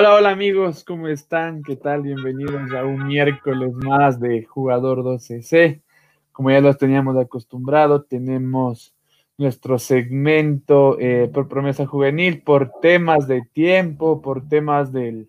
[0.00, 1.64] Hola, hola amigos, ¿cómo están?
[1.64, 2.02] ¿Qué tal?
[2.02, 5.82] Bienvenidos a un miércoles más de Jugador 12C.
[6.30, 8.94] Como ya los teníamos acostumbrado, tenemos
[9.38, 15.28] nuestro segmento eh, por promesa juvenil, por temas de tiempo, por temas del,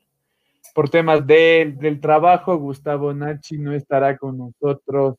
[0.76, 2.56] por temas del, del trabajo.
[2.60, 5.16] Gustavo Nachi no estará con nosotros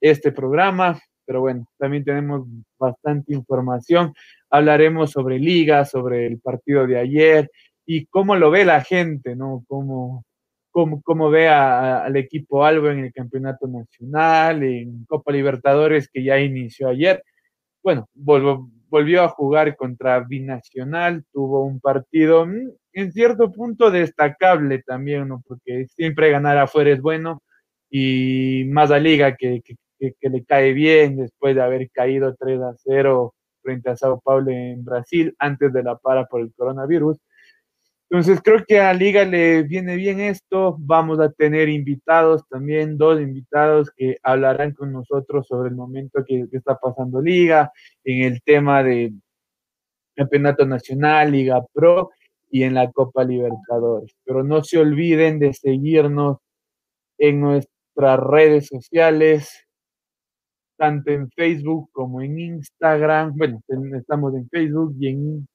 [0.00, 2.46] este programa, pero bueno, también tenemos
[2.78, 4.14] bastante información.
[4.48, 7.50] Hablaremos sobre liga, sobre el partido de ayer
[7.86, 9.64] y cómo lo ve la gente, ¿no?
[9.68, 10.24] Cómo,
[10.70, 16.40] cómo, cómo ve al equipo Albo en el campeonato nacional, en Copa Libertadores que ya
[16.40, 17.22] inició ayer.
[17.82, 24.82] Bueno, volvió, volvió a jugar contra Binacional, tuvo un partido mm, en cierto punto destacable
[24.82, 25.42] también, ¿no?
[25.46, 27.42] Porque siempre ganar afuera es bueno
[27.90, 29.76] y más a Liga que, que,
[30.20, 34.50] que, le cae bien después de haber caído 3 a 0 frente a Sao Paulo
[34.50, 37.18] en Brasil antes de la para por el coronavirus.
[38.14, 40.76] Entonces creo que a Liga le viene bien esto.
[40.78, 46.46] Vamos a tener invitados también, dos invitados que hablarán con nosotros sobre el momento que,
[46.52, 47.72] está pasando Liga,
[48.04, 49.12] en el tema de
[50.14, 52.10] Campeonato Nacional, Liga Pro
[52.52, 54.14] y en la Copa Libertadores.
[54.22, 56.38] Pero no se olviden de seguirnos
[57.18, 59.66] en nuestras redes sociales,
[60.76, 63.34] tanto en Facebook como en Instagram.
[63.36, 63.60] Bueno,
[63.98, 65.48] estamos en Facebook y en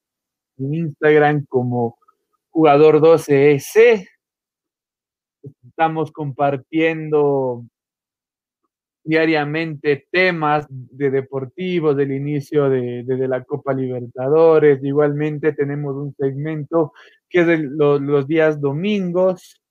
[0.58, 1.99] Instagram como
[2.60, 4.06] jugador 12C.
[5.66, 7.64] Estamos compartiendo
[9.02, 14.84] diariamente temas de deportivos del inicio de, de, la Copa Libertadores.
[14.84, 16.92] Igualmente tenemos un segmento
[17.30, 19.62] que es de los, los días domingos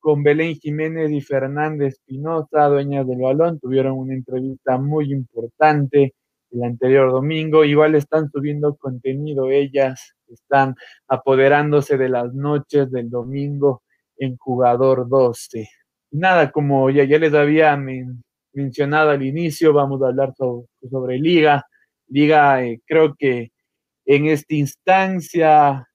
[0.00, 3.60] con Belén Jiménez y Fernanda Espinosa, dueñas del balón.
[3.60, 6.12] Tuvieron una entrevista muy importante
[6.52, 7.64] el anterior domingo.
[7.64, 10.74] Igual están subiendo contenido ellas están
[11.08, 13.82] apoderándose de las noches del domingo
[14.16, 15.68] en jugador 12.
[16.12, 18.22] Nada, como ya, ya les había men
[18.54, 21.64] mencionado al inicio, vamos a hablar sobre, sobre Liga.
[22.08, 23.50] Liga, eh, creo que
[24.04, 25.88] en esta instancia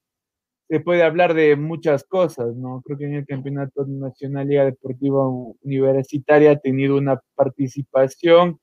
[0.68, 2.82] se puede hablar de muchas cosas, ¿no?
[2.84, 5.28] Creo que en el Campeonato Nacional Liga Deportiva
[5.62, 8.60] Universitaria ha tenido una participación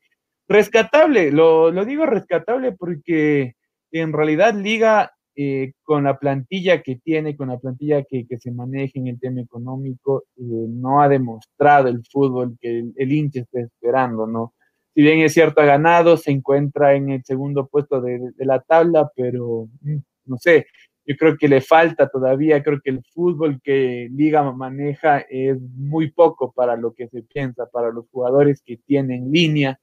[0.49, 3.55] rescatable, lo, lo digo rescatable porque
[3.93, 8.53] en realidad Liga eh, con la plantilla que tiene, con la plantilla que, que se
[8.53, 13.41] maneja en el tema económico, eh, no ha demostrado el fútbol que el, el, hincha
[13.41, 14.55] está esperando, ¿no?
[14.95, 18.61] Si bien es cierto, ha ganado, se encuentra en el segundo puesto de, de la
[18.61, 19.97] tabla, pero mm,
[20.27, 20.67] no sé,
[21.05, 26.13] yo creo que le falta todavía, creo que el fútbol que Liga maneja es muy
[26.13, 29.81] poco para lo que se piensa, para los jugadores que tienen línea,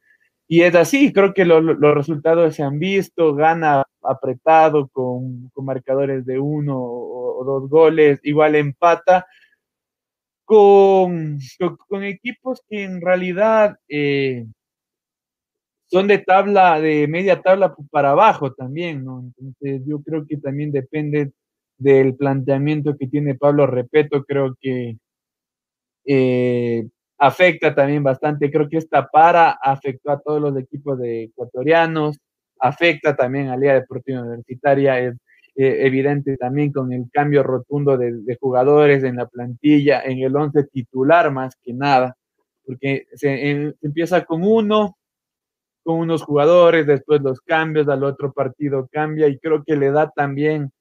[0.52, 5.64] y es así, creo que lo, los resultados se han visto, gana apretado con, con
[5.64, 9.26] marcadores de uno o, dos goles, igual empata
[10.44, 14.46] con, con, con equipos que en realidad eh,
[15.86, 19.22] son de tabla, de media tabla para abajo también, ¿no?
[19.22, 21.32] Entonces yo creo que también depende
[21.78, 24.98] del planteamiento que tiene Pablo Repeto, creo que
[26.04, 26.90] eh,
[27.22, 28.50] afecta también bastante.
[28.50, 32.18] Creo que esta para afectó a todos los equipos de ecuatorianos,
[32.60, 35.14] afecta también a Liga Deportiva Universitaria, es
[35.56, 40.36] eh, evidente también con el cambio rotundo de, de, jugadores en la plantilla, en el
[40.36, 42.16] once titular más que nada,
[42.66, 44.98] porque se, en, empieza con uno,
[45.84, 50.10] con unos jugadores, después los cambios, al otro partido cambia y creo que le da
[50.10, 50.72] también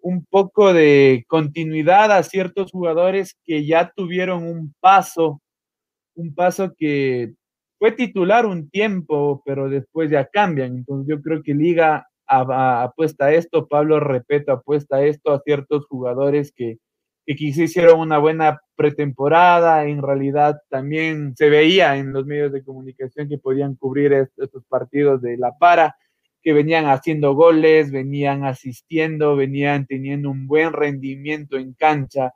[0.00, 5.40] un poco de continuidad a ciertos jugadores que ya tuvieron un paso
[6.18, 7.34] un paso que
[7.78, 10.76] fue titular un tiempo, pero después ya cambian.
[10.76, 15.86] Entonces yo creo que Liga apuesta a esto, Pablo Repeto apuesta a esto a ciertos
[15.86, 16.78] jugadores que,
[17.24, 22.64] que quizá hicieron una buena pretemporada, en realidad también se veía en los medios de
[22.64, 25.96] comunicación que podían cubrir estos partidos de la para,
[26.42, 32.32] que venían haciendo goles, venían asistiendo, venían teniendo un buen rendimiento en cancha,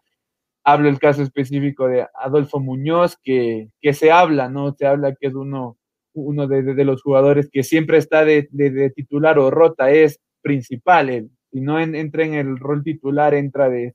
[0.64, 4.74] hablo el caso específico de Adolfo Muñoz, que, que se habla, ¿no?
[4.74, 5.76] Se habla que es uno,
[6.14, 11.28] uno de, de, los jugadores que siempre está de, de, titular o rota, es principal.
[11.50, 13.94] Si no en, entra en el rol titular, entra de,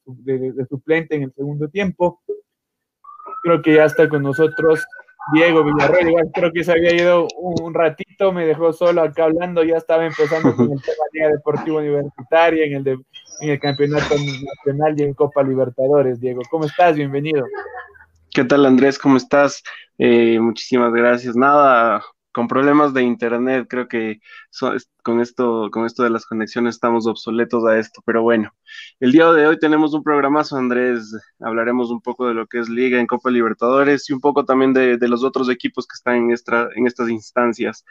[0.70, 2.22] suplente en el segundo tiempo.
[3.44, 4.86] Creo que ya está con nosotros
[5.34, 9.62] Diego Villarreal, igual creo que se había ido un ratito, me dejó solo acá hablando,
[9.62, 12.98] ya estaba empezando con el tema de Liga Deportiva Universitaria, en el, de,
[13.40, 16.20] en el Campeonato Nacional y en Copa Libertadores.
[16.20, 16.96] Diego, ¿cómo estás?
[16.96, 17.46] Bienvenido.
[18.32, 19.00] ¿Qué tal Andrés?
[19.00, 19.64] ¿Cómo estás?
[19.98, 21.36] Eh, muchísimas gracias.
[21.36, 24.20] Nada, con problemas de internet, creo que
[25.02, 28.54] con, esto, con esto de las conexiones estamos obsoletos a esto, pero bueno,
[29.00, 32.70] el día de hoy tenemos un programazo, Andrés, hablaremos un poco de lo que es
[32.70, 36.36] Liga en Copa Libertadores y un poco también de, los otros equipos que están en,
[36.76, 37.84] en estas instancias.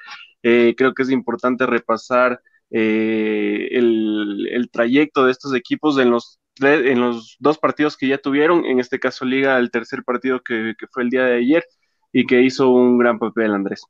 [0.45, 2.41] Eh, creo que es importante repasar
[2.71, 8.19] eh, el, el trayecto de estos equipos en los en los dos partidos que ya
[8.19, 11.65] tuvieron, en este caso Liga, el tercer partido que, que, fue el día de ayer
[12.13, 13.83] y que hizo un gran papel, Andrés.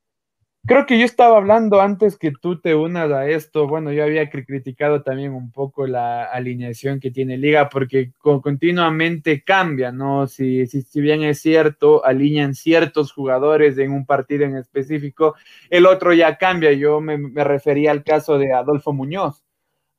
[0.67, 3.69] Creo que yo estaba hablando antes que tú te unas a esto.
[3.69, 9.93] Bueno, yo había criticado también un poco la alineación que tiene Liga porque continuamente cambia,
[9.93, 10.27] ¿no?
[10.27, 15.37] Si, si, bien es cierto, alinean ciertos jugadores en un partido en específico,
[15.71, 16.73] el otro ya cambia.
[16.73, 19.45] Yo me, refería al caso de Adolfo Muñoz.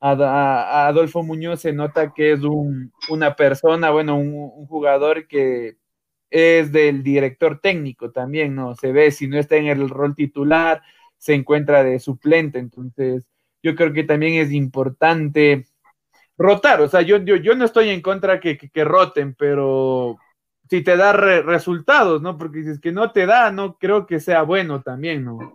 [0.00, 5.78] Adolfo Muñoz se nota que es un, una persona, bueno, un jugador que
[6.30, 8.74] es del director técnico también, ¿no?
[8.74, 10.82] Se ve, si no está en el rol titular,
[11.16, 13.24] se encuentra de suplente, entonces
[13.62, 15.66] yo creo que también es importante
[16.36, 20.16] rotar, o sea, yo, yo, yo no estoy en contra que, que, roten, pero
[20.70, 22.38] si te da resultados, ¿no?
[22.38, 25.52] Porque si es que no te da, no creo que sea bueno también, ¿no?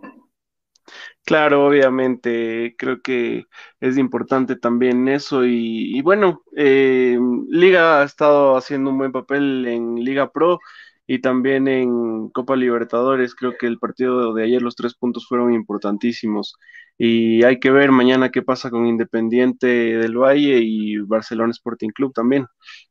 [1.24, 3.46] Claro, obviamente, creo que
[3.80, 9.96] es importante también eso y, bueno, eh, Liga ha estado haciendo un buen papel en
[9.96, 10.58] Liga Pro
[11.06, 13.34] y también en Copa Libertadores.
[13.34, 16.56] Creo que el partido de ayer, los tres puntos fueron importantísimos
[16.98, 22.12] y hay que ver mañana qué pasa con Independiente del Valle y Barcelona Sporting Club
[22.12, 22.46] también.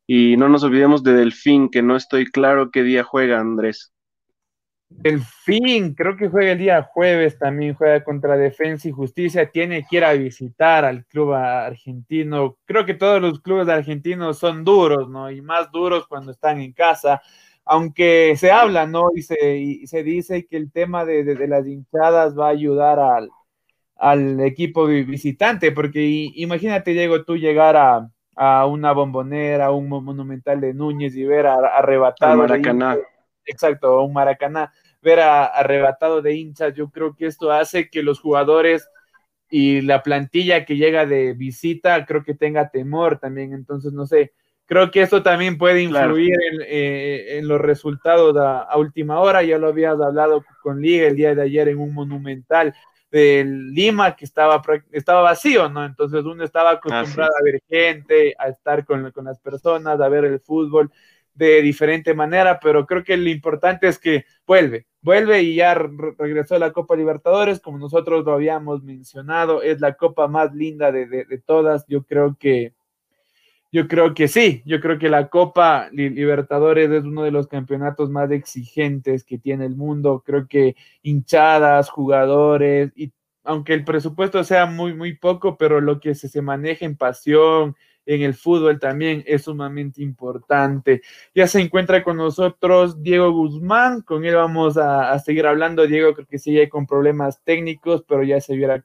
[0.08, 3.92] Y no nos olvidemos de Delfín, que no estoy claro qué día juega Andrés.
[5.04, 9.86] El fin, creo que juega el día jueves, también juega contra Defensa y Justicia, tiene
[9.90, 12.58] que ir a visitar al club argentino.
[12.66, 15.30] Creo que todos los clubes argentinos son duros, ¿no?
[15.30, 17.22] Y más duros cuando están en casa,
[17.66, 19.10] aunque se habla, ¿no?
[19.14, 23.30] Y se, se dice que el tema de, de, las hinchadas va a ayudar al,
[23.98, 26.02] al equipo visitante, porque
[26.36, 32.38] imagínate, Diego, tú llegar a, a, una bombonera, un monumental de Núñez y ver arrebatado.
[32.38, 32.98] Maracaná.
[33.46, 34.72] exacto, un Maracaná
[35.04, 36.74] ver a, arrebatado de hinchas.
[36.74, 38.90] Yo creo que esto hace que los jugadores
[39.50, 43.54] y la plantilla que llega de visita, creo que tenga temor también.
[43.54, 44.34] Entonces, no sé,
[44.66, 46.36] creo que esto también puede influir
[46.66, 49.44] eh, en, los resultados a, última hora.
[49.44, 52.74] Ya lo habías hablado con Liga el día de ayer en un monumental
[53.12, 54.60] de Lima que estaba,
[54.92, 55.86] estaba vacío, ¿no?
[55.86, 60.26] Entonces uno estaba acostumbrado a ver gente, a estar con, con las personas, a ver
[60.26, 60.92] el fútbol
[61.34, 66.56] de diferente manera, pero creo que lo importante es que vuelve, vuelve y ya regresó
[66.56, 71.42] a la Copa Libertadores, como nosotros lo habíamos mencionado, es la copa más linda de,
[71.46, 72.74] todas, yo creo que
[73.72, 78.12] yo creo que sí, yo creo que la Copa Libertadores es uno de los campeonatos
[78.12, 83.12] más exigentes que tiene el mundo, creo que hinchadas, jugadores, y
[83.44, 87.76] aunque el presupuesto sea muy, muy poco, pero lo que se, se maneja en pasión,
[88.06, 91.02] en el fútbol también es sumamente importante.
[91.34, 95.88] Ya se encuentra con nosotros Diego Guzmán, con él vamos a, seguir hablando.
[95.88, 98.84] Diego creo que sigue con problemas técnicos, pero ya se viera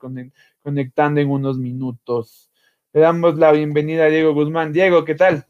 [0.62, 2.50] conectando en unos minutos.
[2.92, 4.72] Le damos la bienvenida a Diego Guzmán.
[4.72, 5.46] Diego, ¿qué tal?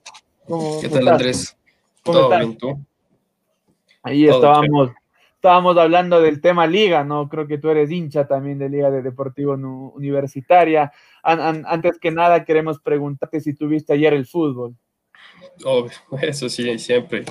[0.80, 1.56] ¿Qué tal, Andrés?
[2.02, 2.80] ¿Todo bien tú?
[4.02, 4.92] Ahí estábamos
[5.38, 7.28] estábamos hablando del tema liga, ¿no?
[7.28, 10.92] Creo que tú eres hincha también de Liga de Deportivo Universitaria.
[11.22, 14.74] antes que nada, queremos preguntarte si tuviste ayer el fútbol.
[15.64, 15.92] Obvio,
[16.22, 17.24] eso sí, siempre.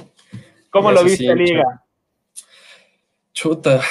[0.69, 1.83] ¿Cómo lo viste, Liga?
[3.33, 3.81] Chuta.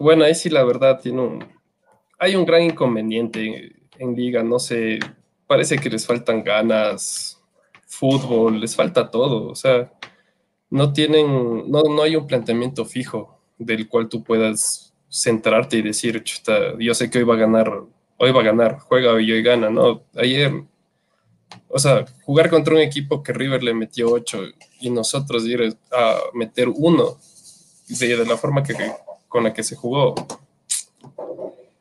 [0.00, 1.46] Bueno, ahí sí la verdad tiene un...
[2.18, 4.98] Hay un gran inconveniente en Liga, no sé,
[5.46, 7.40] parece que les faltan ganas,
[7.86, 9.92] fútbol, les falta todo, o sea,
[10.70, 16.22] no tienen, no, no hay un planteamiento fijo del cual tú puedas centrarte y decir,
[16.24, 17.82] chuta, yo sé que hoy va a ganar,
[18.16, 20.02] hoy va a ganar, juega y hoy gana, ¿no?
[20.16, 20.52] Ayer,
[21.68, 24.42] o sea, jugar contra un equipo que River le metió 8
[24.80, 27.16] y nosotros ir a meter uno
[27.88, 28.74] de, de la forma que,
[29.28, 30.14] con la que se jugó,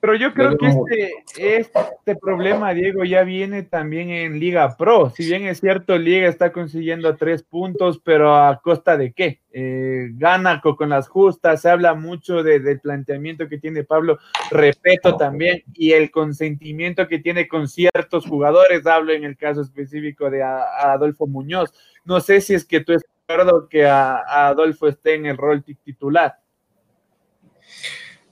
[0.02, 5.10] pero yo creo que este, este problema, Diego, ya viene también en Liga Pro.
[5.10, 9.42] Si bien es cierto, Liga está consiguiendo tres puntos, pero a costa de qué?
[9.52, 14.20] Eh, gana con, las justas, se habla mucho del planteamiento que tiene Pablo,
[14.52, 20.30] respeto también, y el consentimiento que tiene con ciertos jugadores, hablo en el caso específico
[20.30, 21.74] de Adolfo Muñoz.
[22.06, 25.36] No sé si es que tú estás de acuerdo que a Adolfo esté en el
[25.36, 26.38] rol titular.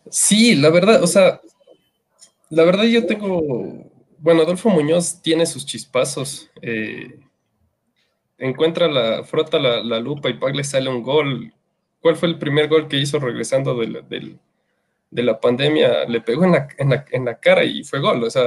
[0.09, 1.41] Sí, la verdad, o sea,
[2.49, 3.41] la verdad yo tengo,
[4.19, 6.49] bueno, Adolfo Muñoz tiene sus chispazos.
[6.61, 7.19] Eh,
[8.37, 11.53] encuentra la, frota la, lupa y Pag le sale un gol.
[12.01, 14.39] ¿Cuál fue el primer gol que hizo regresando del,
[15.09, 16.67] de la pandemia le pegó en la,
[17.11, 18.23] en la, cara y fue gol.
[18.23, 18.43] O sea,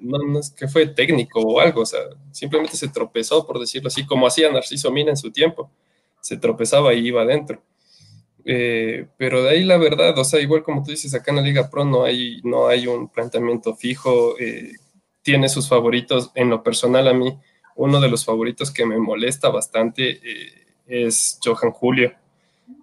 [0.00, 2.00] no, es que fue técnico o algo, o sea,
[2.32, 5.70] simplemente se tropezó, por decirlo así, como hacía Narciso Mina en su tiempo.
[6.20, 7.62] Se tropezaba y iba adentro.
[8.44, 11.42] Eh, pero de ahí la verdad, o sea, igual como tú dices, acá en la
[11.42, 14.72] Liga Pro no hay, no hay un planteamiento fijo, eh,
[15.22, 17.38] tiene sus favoritos, en lo personal a mí,
[17.76, 22.12] uno de los favoritos que me molesta bastante eh, es Johan Julio,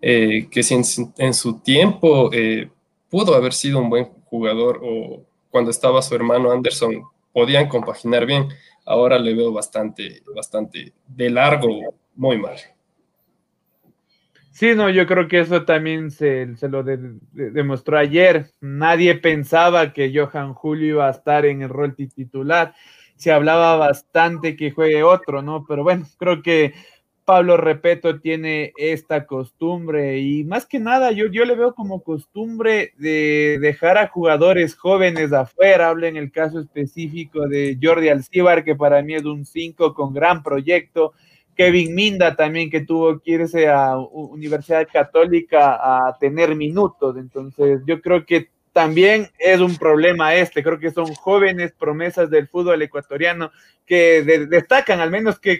[0.01, 2.32] que si en, su tiempo
[3.10, 8.50] pudo haber sido un buen jugador o cuando estaba su hermano Anderson podían compaginar bien,
[8.86, 12.58] ahora le veo bastante, bastante de largo, muy mal.
[14.53, 18.48] Sí, no, yo creo que eso también se, se lo demostró ayer.
[18.60, 22.74] Nadie pensaba que Johan Julio iba a estar en el rol titular.
[23.15, 25.65] Se hablaba bastante que juegue otro, ¿no?
[25.65, 26.74] Pero bueno, creo que
[27.24, 32.93] Pablo Repeto tiene esta costumbre y más que nada yo, yo le veo como costumbre
[32.98, 35.88] de dejar a jugadores jóvenes afuera.
[35.89, 40.13] Hablo en el caso específico de Jordi Alcíbar, que para mí es un 5 con
[40.13, 41.13] gran proyecto
[41.62, 47.15] Kevin Minda también que tuvo que irse a Universidad Católica a tener minutos.
[47.18, 50.63] Entonces yo creo que también es un problema este.
[50.63, 53.51] Creo que son jóvenes promesas del fútbol ecuatoriano
[53.86, 55.60] que destacan, al menos que,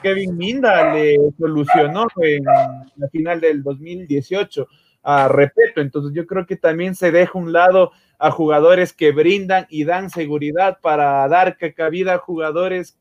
[0.00, 4.68] Kevin Minda le solucionó en la final del 2018
[5.02, 5.80] a Repeto.
[5.80, 10.08] Entonces yo creo que también se deja un lado a jugadores que brindan y dan
[10.08, 12.96] seguridad para dar cabida a jugadores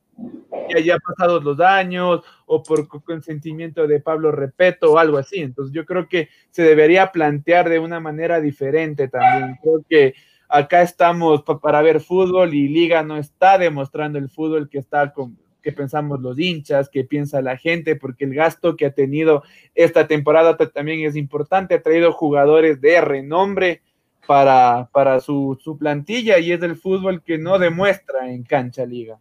[0.69, 5.39] que haya pasado los años o por consentimiento de Pablo Repeto o algo así.
[5.39, 9.57] Entonces yo creo que se debería plantear de una manera diferente también.
[9.61, 10.13] Creo que
[10.47, 15.37] acá estamos para ver fútbol y Liga no está demostrando el fútbol que está con,
[15.61, 19.43] que pensamos los hinchas, que piensa la gente, porque el gasto que ha tenido
[19.75, 23.81] esta temporada también es importante, ha traído jugadores de renombre
[24.27, 29.19] para, para su, su plantilla y es el fútbol que no demuestra en cancha liga.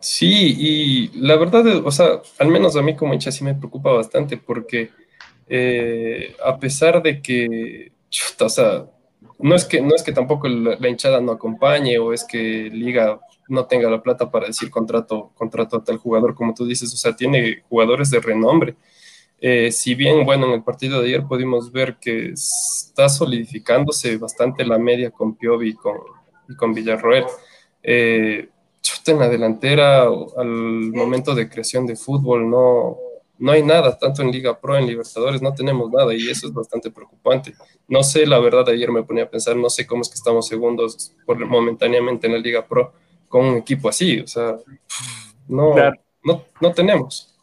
[0.00, 3.92] Sí, y la verdad, o sea, al menos a mí como hincha sí me preocupa
[3.92, 4.90] bastante porque
[5.48, 7.92] eh, a pesar de que,
[8.40, 8.86] o sea,
[9.38, 13.20] no es que, no es que tampoco la, hinchada no acompañe o es que Liga
[13.48, 16.96] no tenga la plata para decir contrato, contrato a tal jugador, como tú dices, o
[16.96, 18.76] sea, tiene jugadores de renombre.
[19.38, 24.64] Eh, si bien, bueno, en el partido de ayer pudimos ver que está solidificándose bastante
[24.64, 25.98] la media con Piovi con,
[26.48, 27.24] y con Villarroel.
[27.88, 28.48] Eh,
[29.12, 32.98] en la delantera al momento de creación de fútbol no,
[33.38, 36.52] no hay nada, tanto en Liga Pro, en Libertadores, no tenemos nada y eso es
[36.52, 37.54] bastante preocupante.
[37.88, 40.48] No sé, la verdad, ayer me ponía a pensar, no sé cómo es que estamos
[40.48, 42.92] segundos por, momentáneamente en la Liga Pro
[43.28, 44.56] con un equipo así, o sea,
[45.48, 45.74] no,
[46.22, 47.35] no, no tenemos.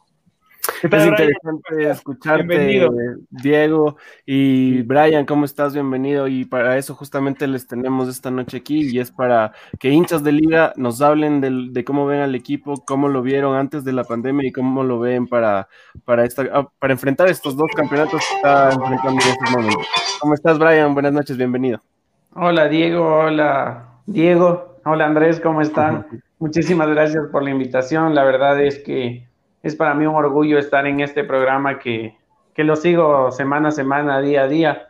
[0.83, 2.89] Es interesante escucharte,
[3.29, 5.73] Diego y Brian, ¿cómo estás?
[5.73, 6.27] Bienvenido.
[6.27, 10.33] Y para eso justamente les tenemos esta noche aquí y es para que hinchas de
[10.33, 14.49] liga nos hablen de, cómo ven al equipo, cómo lo vieron antes de la pandemia
[14.49, 15.69] y cómo lo ven para,
[16.03, 19.87] para, esta, ah, para enfrentar estos dos campeonatos que está enfrentando en estos momentos.
[20.19, 20.93] ¿Cómo estás, Brian?
[20.93, 21.79] Buenas noches, bienvenido.
[22.33, 23.19] Hola, Diego.
[23.19, 24.79] Hola, Diego.
[24.83, 26.07] Hola, Andrés, ¿cómo están?
[26.39, 28.13] Muchísimas gracias por la invitación.
[28.13, 29.31] La verdad es que
[29.63, 32.17] es para mí un orgullo estar en este programa que,
[32.57, 34.87] lo sigo semana a semana, día a día,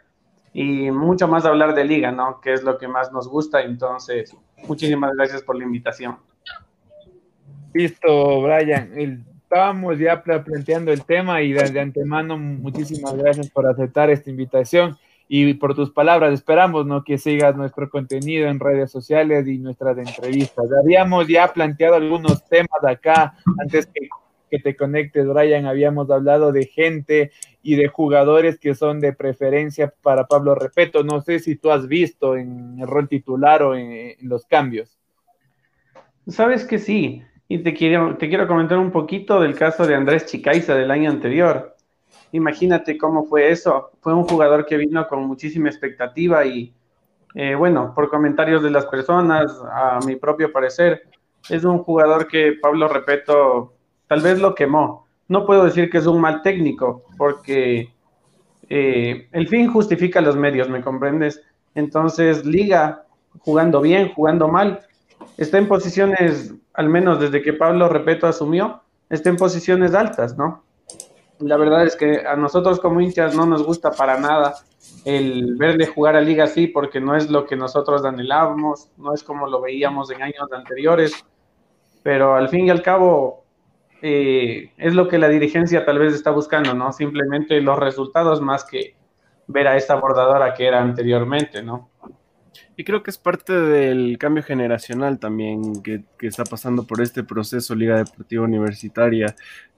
[0.52, 2.42] y mucho más hablar de liga, ¿no?
[2.42, 3.62] Que es lo que más nos gusta.
[3.62, 4.36] Entonces,
[4.68, 6.18] muchísimas gracias por la invitación.
[7.74, 9.26] Listo, Brian.
[9.44, 15.54] estábamos ya planteando el tema y desde antemano muchísimas gracias por aceptar esta invitación y
[15.56, 16.34] por tus palabras.
[16.34, 17.04] Esperamos ¿no?
[17.04, 20.66] que sigas nuestro contenido en redes sociales y nuestras entrevistas.
[20.84, 24.10] Habíamos ya planteado algunos temas acá antes que
[24.54, 27.32] que te conectes, Brian, habíamos hablado de gente
[27.64, 31.04] y de jugadores que son de preferencia para Pablo Repeto.
[31.04, 35.00] No sé si tú has visto en el rol titular o en, los cambios.
[36.28, 40.28] Sabes que sí, y te quiero, te quiero comentar un poquito del caso de Andrés
[40.28, 41.76] Chicaiza del año anterior.
[42.32, 43.90] Imagínate cómo fue eso.
[44.02, 46.76] Fue un jugador que vino con muchísima expectativa y,
[47.34, 51.02] eh, bueno, por comentarios de las personas, a mi propio parecer,
[51.50, 53.73] es un jugador que Pablo Repeto
[54.14, 55.08] tal vez lo quemó.
[55.28, 57.92] No puedo decir que es un mal técnico, porque
[58.70, 61.42] eh, el fin justifica los medios, ¿me comprendes?
[61.74, 63.06] Entonces, Liga,
[63.40, 64.82] jugando bien, jugando mal,
[65.38, 70.64] está en posiciones, al menos desde que Pablo Repeto asumió, está en posiciones altas, ¿no?
[71.40, 74.54] La verdad es que a nosotros como hinchas no nos gusta para nada
[75.06, 79.24] el verle jugar a Liga así, porque no es lo que nosotros anhelábamos, no es
[79.24, 81.14] como lo veíamos en años anteriores,
[82.04, 83.43] pero al fin y al cabo
[84.06, 86.92] eh, es lo que la dirigencia tal vez está buscando, ¿no?
[86.92, 88.98] Simplemente los resultados más que
[89.48, 91.90] ver a esta bordadora que era anteriormente, ¿no?
[92.76, 97.24] Y creo que es parte del cambio generacional también que, que, está pasando por este
[97.24, 99.34] proceso Liga Deportiva Universitaria.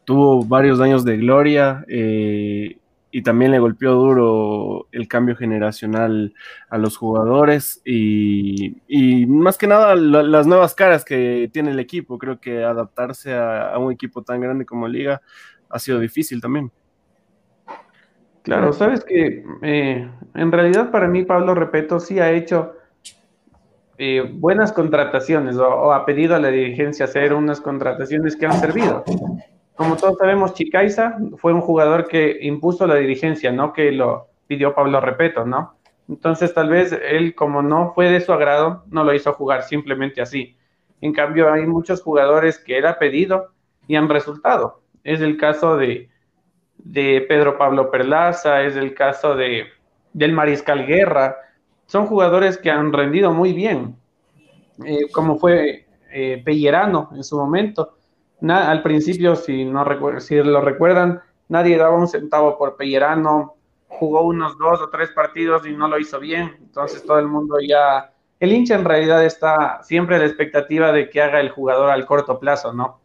[0.05, 2.77] Tuvo varios años de gloria eh,
[3.15, 6.33] y también le golpeó duro el cambio generacional
[6.67, 8.75] a los jugadores y,
[9.29, 12.17] más que nada la, las nuevas caras que tiene el equipo.
[12.17, 15.21] Creo que adaptarse a, a un equipo tan grande como Liga
[15.69, 16.69] ha sido difícil también.
[18.41, 22.73] Claro, sabes que eh, en realidad para mí Pablo Repeto sí ha hecho
[23.97, 28.59] eh, buenas contrataciones o, o, ha pedido a la dirigencia hacer unas contrataciones que han
[28.59, 29.05] servido.
[29.75, 34.73] Como todos sabemos, Chicaiza fue un jugador que impuso la dirigencia, no que lo pidió
[34.73, 35.75] Pablo Repeto, ¿no?
[36.07, 40.21] Entonces tal vez él como no fue de su agrado, no lo hizo jugar simplemente
[40.21, 40.55] así.
[41.01, 43.49] En cambio hay muchos jugadores que ha pedido
[43.87, 44.81] y han resultado.
[45.03, 46.09] Es el caso de
[46.85, 49.65] de Pedro Pablo Perlaza, es el caso de,
[50.13, 51.35] del Mariscal Guerra.
[51.87, 53.95] Son jugadores que han rendido muy bien,
[54.85, 57.94] eh, como fue eh, Pellerano en su momento.
[58.41, 59.85] Al principio, si, no
[60.19, 63.55] si lo recuerdan, nadie daba un centavo por Pellerano,
[63.87, 66.55] jugó unos dos o tres partidos y no lo hizo bien.
[66.59, 68.11] Entonces todo el mundo ya...
[68.39, 72.05] El hincha en realidad está siempre a la expectativa de que haga el jugador al
[72.05, 72.99] corto plazo, ¿no?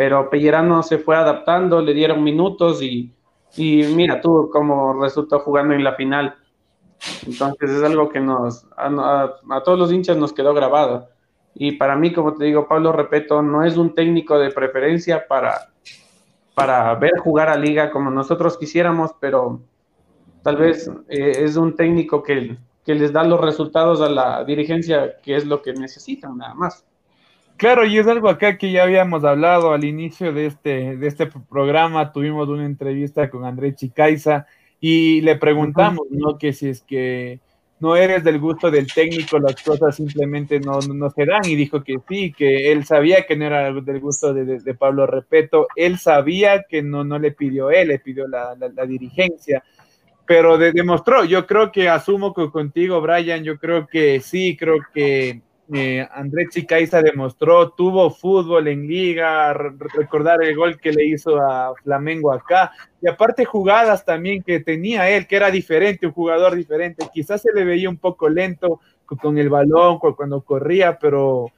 [0.00, 3.12] pero Pellerano se fue adaptando, le dieron minutos y,
[3.54, 6.36] y mira tú cómo resultó jugando en la final.
[7.26, 11.10] Entonces es algo que nos, a, todos los hinchas nos quedó grabado.
[11.62, 15.68] Y para mí, como te digo, Pablo Repeto no es un técnico de preferencia para,
[16.54, 19.60] para ver jugar a liga como nosotros quisiéramos, pero
[20.42, 25.18] tal vez eh, es un técnico que, que les da los resultados a la dirigencia,
[25.22, 26.86] que es lo que necesitan, nada más.
[27.58, 31.26] Claro, y es algo acá que ya habíamos hablado al inicio de este, de este
[31.26, 32.10] programa.
[32.10, 34.46] Tuvimos una entrevista con André Chicaiza
[34.80, 36.32] y le preguntamos, uh -huh.
[36.32, 36.38] ¿no?
[36.38, 37.40] Que si es que
[37.80, 41.44] no eres del gusto del técnico, las cosas simplemente no, no, se dan.
[41.44, 45.66] Y dijo que sí, que él sabía que no era del gusto de, Pablo Repeto.
[45.74, 49.64] Él sabía que no, no le pidió él, le pidió la, la, la dirigencia.
[50.26, 54.76] Pero de, demostró, yo creo que asumo que contigo, Brian, yo creo que sí, creo
[54.94, 55.40] que
[55.72, 61.40] eh, Andrés Chicaiza demostró, tuvo fútbol en liga, re recordar el gol que le hizo
[61.40, 66.56] a Flamengo acá, y aparte jugadas también que tenía él, que era diferente, un jugador
[66.56, 71.52] diferente, quizás se le veía un poco lento con el balón cuando corría, pero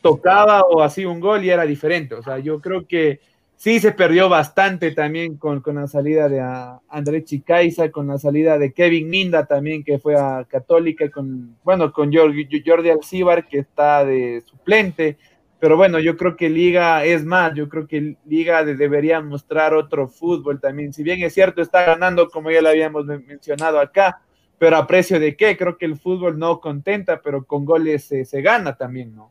[0.00, 3.20] tocaba o hacía un gol y era diferente, o sea, yo creo que
[3.56, 6.40] sí se perdió bastante también con, con la salida de
[6.88, 11.92] Andrés Chicaiza, con la salida de Kevin Minda también, que fue a Católica, con, bueno,
[11.92, 15.16] con Jordi, Jordi Alcibar, que está de suplente.
[15.60, 19.72] Pero bueno, yo creo que Liga es más, yo creo que Liga de, debería mostrar
[19.72, 20.92] otro fútbol también.
[20.92, 24.20] Si bien es cierto, está ganando, como ya lo habíamos mencionado acá,
[24.58, 25.56] pero a precio de qué?
[25.56, 29.30] Creo que el fútbol no contenta, pero con goles se, se gana también, ¿no?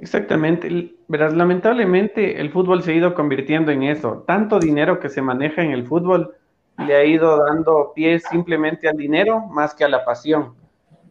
[0.00, 0.94] Exactamente.
[1.08, 4.24] Verás, lamentablemente el fútbol se ha ido convirtiendo en eso.
[4.26, 6.34] Tanto dinero que se maneja en el fútbol
[6.78, 10.54] le ha ido dando pie simplemente al dinero más que a la pasión.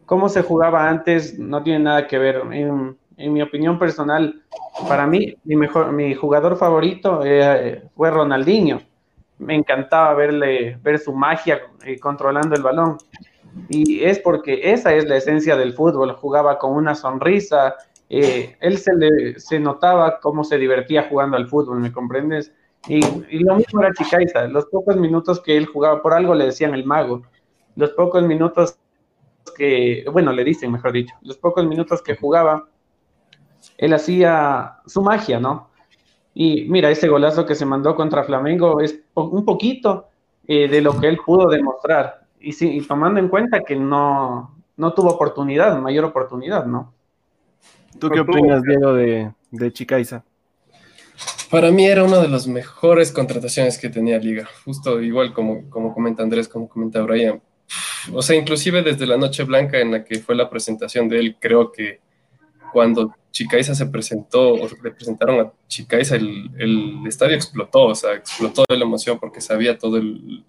[0.06, 2.42] Cómo se jugaba antes no tiene nada que ver.
[2.50, 4.42] En, mi opinión personal,
[4.88, 8.80] para mí, mi, mejor, mi jugador favorito eh, fue Ronaldinho.
[9.38, 12.96] Me encantaba verle, ver su magia eh, controlando el balón.
[13.68, 16.12] Y es porque esa es la esencia del fútbol.
[16.14, 17.74] Jugaba con una sonrisa,
[18.12, 22.52] eh, él se, le, se notaba cómo se divertía jugando al fútbol, ¿me comprendes?
[22.88, 23.00] Y,
[23.44, 26.84] lo mismo era Chicaiza, los pocos minutos que él jugaba, por algo le decían el
[26.84, 27.22] mago,
[27.76, 28.76] los pocos minutos
[29.56, 32.68] que, bueno, le dicen, mejor dicho, los pocos minutos que jugaba,
[33.78, 35.70] él hacía su magia, ¿no?
[36.34, 40.08] Y mira, ese golazo que se mandó contra Flamengo es un poquito
[40.48, 44.94] eh, de lo que él pudo demostrar, y, sí, tomando en cuenta que no, no
[44.94, 46.92] tuvo oportunidad, mayor oportunidad, ¿no?
[47.98, 50.24] ¿Tú qué opinas, Diego, de, de Chicaiza?
[51.50, 55.92] Para mí era una de las mejores contrataciones que tenía Liga, justo igual como, como
[55.92, 57.42] comenta Andrés, como comenta Brian.
[58.12, 61.36] O sea, inclusive desde la Noche Blanca en la que fue la presentación de él,
[61.40, 62.00] creo que
[62.72, 68.14] cuando Chicaiza se presentó, o le presentaron a Chicaiza, el, el estadio explotó, o sea,
[68.14, 70.44] explotó de la emoción porque sabía todo el,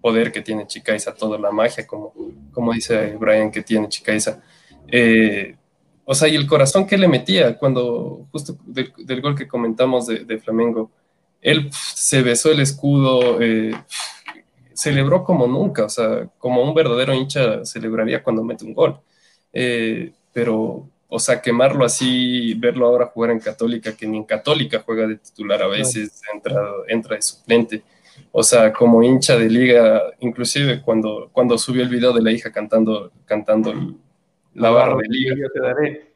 [0.00, 2.12] poder que tiene Chicaiza, toda la magia, como,
[2.52, 4.42] como dice Brian que tiene Chicaiza.
[4.88, 5.54] Eh,
[6.04, 10.06] o sea, y el corazón que le metía cuando, justo del, del gol que comentamos
[10.06, 10.90] de, de, Flamengo,
[11.40, 13.72] él se besó el escudo, eh,
[14.74, 19.00] celebró como nunca, o sea, como un verdadero hincha celebraría cuando mete un gol.
[19.52, 24.82] Eh, pero, o sea, quemarlo así, verlo ahora jugar en Católica, que ni en Católica
[24.84, 27.82] juega de titular a veces, entra, entra de suplente.
[28.32, 32.50] O sea, como hincha de liga, inclusive cuando, cuando subió el video de la hija
[32.50, 33.74] cantando, cantando
[34.54, 35.34] la barra de liga.
[35.36, 36.12] Yo te daré.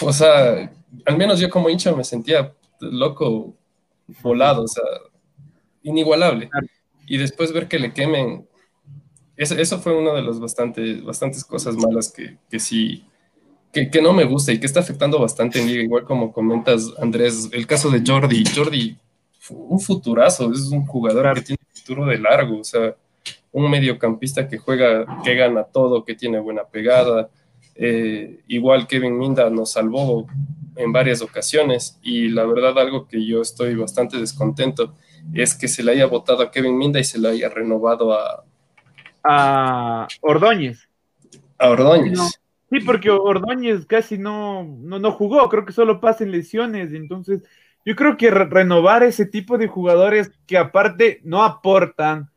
[0.00, 0.72] O sea,
[1.06, 3.54] al menos yo como hincha me sentía loco,
[4.22, 4.84] volado, o sea,
[5.82, 6.50] inigualable.
[7.06, 8.46] Y después ver que le quemen,
[9.36, 13.04] eso, eso fue una de las bastantes, bastantes cosas malas que, que sí,
[13.72, 16.92] que, que, no me gusta y que está afectando bastante en liga, igual como comentas,
[16.98, 18.44] Andrés, el caso de Jordi.
[18.54, 18.96] Jordi,
[19.50, 22.94] un futurazo, es un jugador que tiene futuro de largo, o sea,
[23.50, 27.30] un mediocampista que juega, que gana todo, que tiene buena pegada.
[27.74, 30.26] Eh, igual Kevin Minda nos salvó
[30.76, 34.94] en varias ocasiones y la verdad algo que yo estoy bastante descontento
[35.32, 38.44] es que se le haya votado a Kevin Minda y se le haya renovado a...
[39.24, 40.88] A Ordóñez.
[41.58, 42.18] A Ordóñez.
[42.70, 47.42] sí, porque Ordóñez casi no, no, no jugó, creo que solo pasen lesiones, entonces
[47.84, 52.30] yo creo que renovar ese tipo de jugadores que aparte no aportan,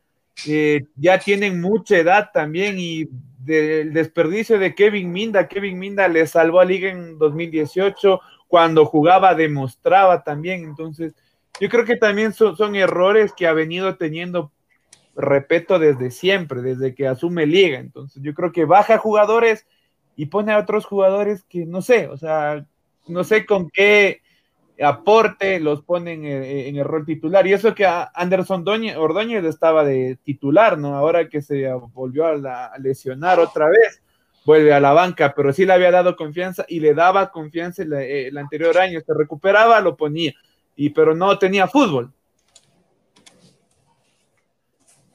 [0.46, 3.08] eh, ya tienen mucha edad también y
[3.46, 9.34] del desperdicio de Kevin Minda, Kevin Minda le salvó a Liga en 2018, cuando jugaba
[9.34, 11.14] demostraba también, entonces
[11.60, 14.52] yo creo que también son, son errores que ha venido teniendo
[15.14, 19.66] repeto desde siempre, desde que asume Liga, entonces yo creo que baja jugadores
[20.16, 22.66] y pone a otros jugadores que no sé, o sea,
[23.06, 24.22] no sé con qué
[24.82, 27.46] aporte, los ponen en, el rol titular.
[27.46, 28.64] Y eso que Anderson
[28.96, 30.96] Ordóñez estaba de titular, ¿no?
[30.96, 34.02] Ahora que se volvió a, lesionar otra vez,
[34.44, 38.36] vuelve a la banca, pero sí le había dado confianza y le daba confianza el,
[38.36, 39.00] anterior año.
[39.00, 40.32] Se recuperaba, lo ponía,
[40.74, 42.12] y, pero no tenía fútbol.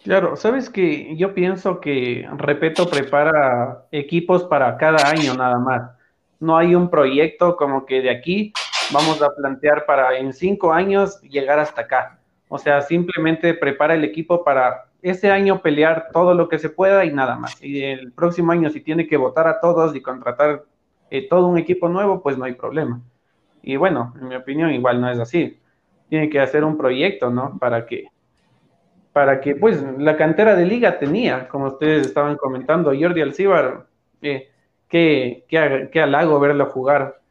[0.04, 5.92] Claro, sabes que yo pienso que Repeto prepara equipos para cada año nada más.
[6.40, 8.52] No hay un proyecto como que de aquí
[8.94, 12.20] vamos a plantear para en cinco años llegar hasta acá.
[12.50, 17.06] O sea, simplemente prepara el equipo para ese año pelear todo lo que se pueda
[17.06, 17.62] y nada más.
[17.64, 20.66] Y el próximo año, si tiene que votar a todos y contratar
[21.10, 23.02] eh, todo un equipo nuevo, pues no hay problema.
[23.64, 25.60] Y bueno, en mi opinión, igual no es así.
[26.10, 27.58] Tiene que hacer un proyecto, ¿no?
[27.58, 28.08] Para que,
[29.14, 33.88] para que, pues, la cantera de liga tenía, como ustedes estaban comentando, Jordi Alcibar,
[34.22, 34.50] eh,
[34.88, 37.22] qué, qué, qué halago verlo jugar.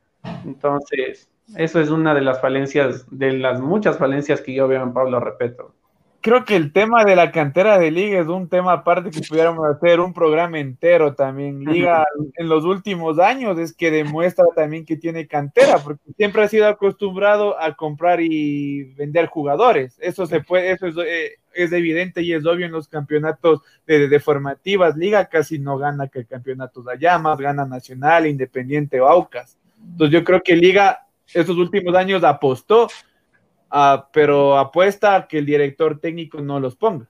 [0.45, 4.93] Entonces, eso es una de las falencias, de las muchas falencias que yo veo en
[4.93, 5.75] Pablo Repeto.
[6.23, 9.67] Creo que el tema de la cantera de Liga es un tema aparte que pudiéramos
[9.67, 11.65] hacer un programa entero también.
[11.65, 12.05] Liga
[12.37, 16.69] en los últimos años es que demuestra también que tiene cantera, porque siempre ha sido
[16.69, 19.97] acostumbrado a comprar y vender jugadores.
[19.99, 24.21] Eso se puede, eso es, eh, evidente y es obvio en los campeonatos de, de,
[24.21, 24.99] formativas.
[24.99, 29.57] Liga casi no gana que el campeonato de allá, más gana Nacional, Independiente o Aucas.
[29.83, 32.89] Entonces yo creo que Liga estos últimos años apostó,
[34.13, 37.09] pero apuesta a que el director técnico no los ponga.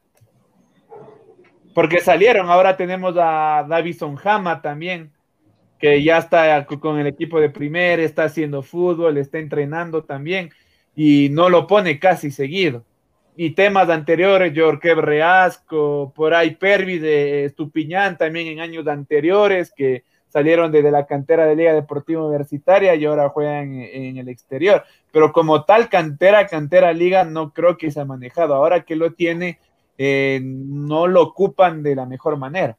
[1.75, 5.13] Porque salieron, ahora tenemos a Davison Hama también,
[5.79, 10.51] que ya está con el equipo de primer, está haciendo fútbol, está entrenando también,
[10.95, 12.85] y no lo pone casi seguido.
[13.37, 20.05] Y temas anteriores, Jorge Reasco, por ahí Pervi de Estupiñán también en años anteriores, que
[20.31, 24.85] salieron desde la cantera de Liga Deportiva Universitaria y ahora juegan en, el exterior.
[25.13, 28.55] Pero como tal, cantera, cantera, liga, no creo que se ha manejado.
[28.55, 29.59] Ahora que lo tiene,
[29.99, 32.79] eh, no lo ocupan de la mejor manera.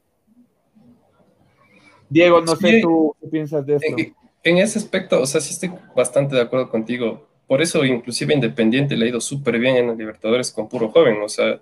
[2.08, 3.96] Diego, no sé tú qué piensas de esto.
[4.42, 7.26] En, ese aspecto, o sea, sí estoy bastante de acuerdo contigo.
[7.46, 11.20] Por eso, inclusive Independiente le ha ido súper bien en los Libertadores con puro joven,
[11.22, 11.60] o sea,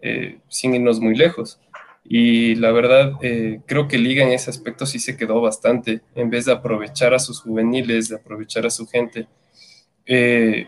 [0.00, 1.60] eh, sin irnos muy lejos.
[2.04, 6.28] Y la verdad, eh, creo que Liga en ese aspecto sí se quedó bastante, en
[6.28, 9.26] vez de aprovechar a sus juveniles, de aprovechar a su gente.
[10.04, 10.66] Eh,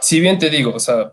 [0.00, 1.12] si bien te digo, o sea,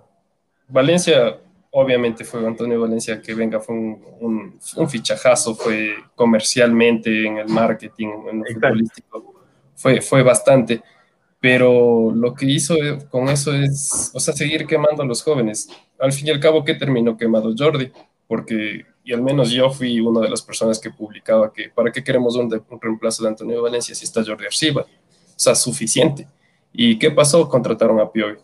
[0.67, 1.37] Valencia,
[1.71, 8.07] obviamente fue Antonio Valencia que venga, fue un, un, fichajazo, fue comercialmente, en el marketing,
[8.29, 9.33] en el futbolístico,
[9.75, 10.81] fue, fue bastante.
[11.39, 12.75] Pero lo que hizo
[13.09, 15.69] con eso es, o sea, seguir quemando a los jóvenes.
[15.97, 17.91] Al fin y al cabo, ¿qué terminó quemado Jordi?
[18.29, 22.03] Porque, y al menos yo fui una de las personas que publicaba que, ¿para qué
[22.03, 22.47] queremos un,
[22.79, 24.83] reemplazo de Antonio Valencia si está Jordi Arciba?
[24.83, 24.87] O
[25.35, 26.27] sea, suficiente.
[26.71, 27.49] ¿Y qué pasó?
[27.49, 28.35] Contrataron a Piovi.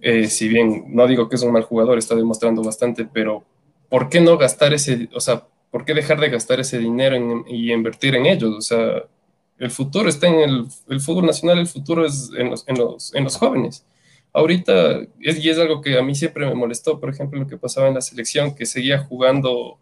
[0.00, 3.44] Eh, si bien no digo que es un mal jugador, está demostrando bastante, pero
[3.90, 7.70] ¿por qué no gastar ese, o sea, por qué dejar de gastar ese dinero y
[7.70, 8.54] invertir en ellos?
[8.56, 9.02] O sea,
[9.58, 13.84] el futuro está en el, fútbol nacional, el futuro es en los jóvenes
[14.32, 17.56] ahorita, es, y es algo que a mí siempre me molestó, por ejemplo, lo que
[17.56, 19.78] pasaba en la selección, que seguía jugando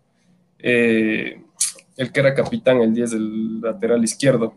[0.58, 1.42] eh,
[1.96, 4.54] el que era capitán, el 10 del lateral izquierdo,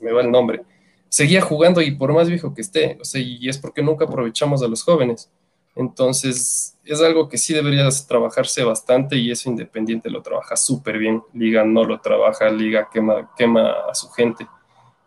[0.00, 0.62] me va el nombre,
[1.08, 4.62] seguía jugando y por más viejo que esté, o sea, y es porque nunca aprovechamos
[4.62, 5.30] a los jóvenes.
[5.74, 11.22] Entonces, es algo que sí debería trabajarse bastante y eso Independiente lo trabaja súper bien.
[11.32, 14.46] Liga no lo trabaja, Liga quema, quema a su gente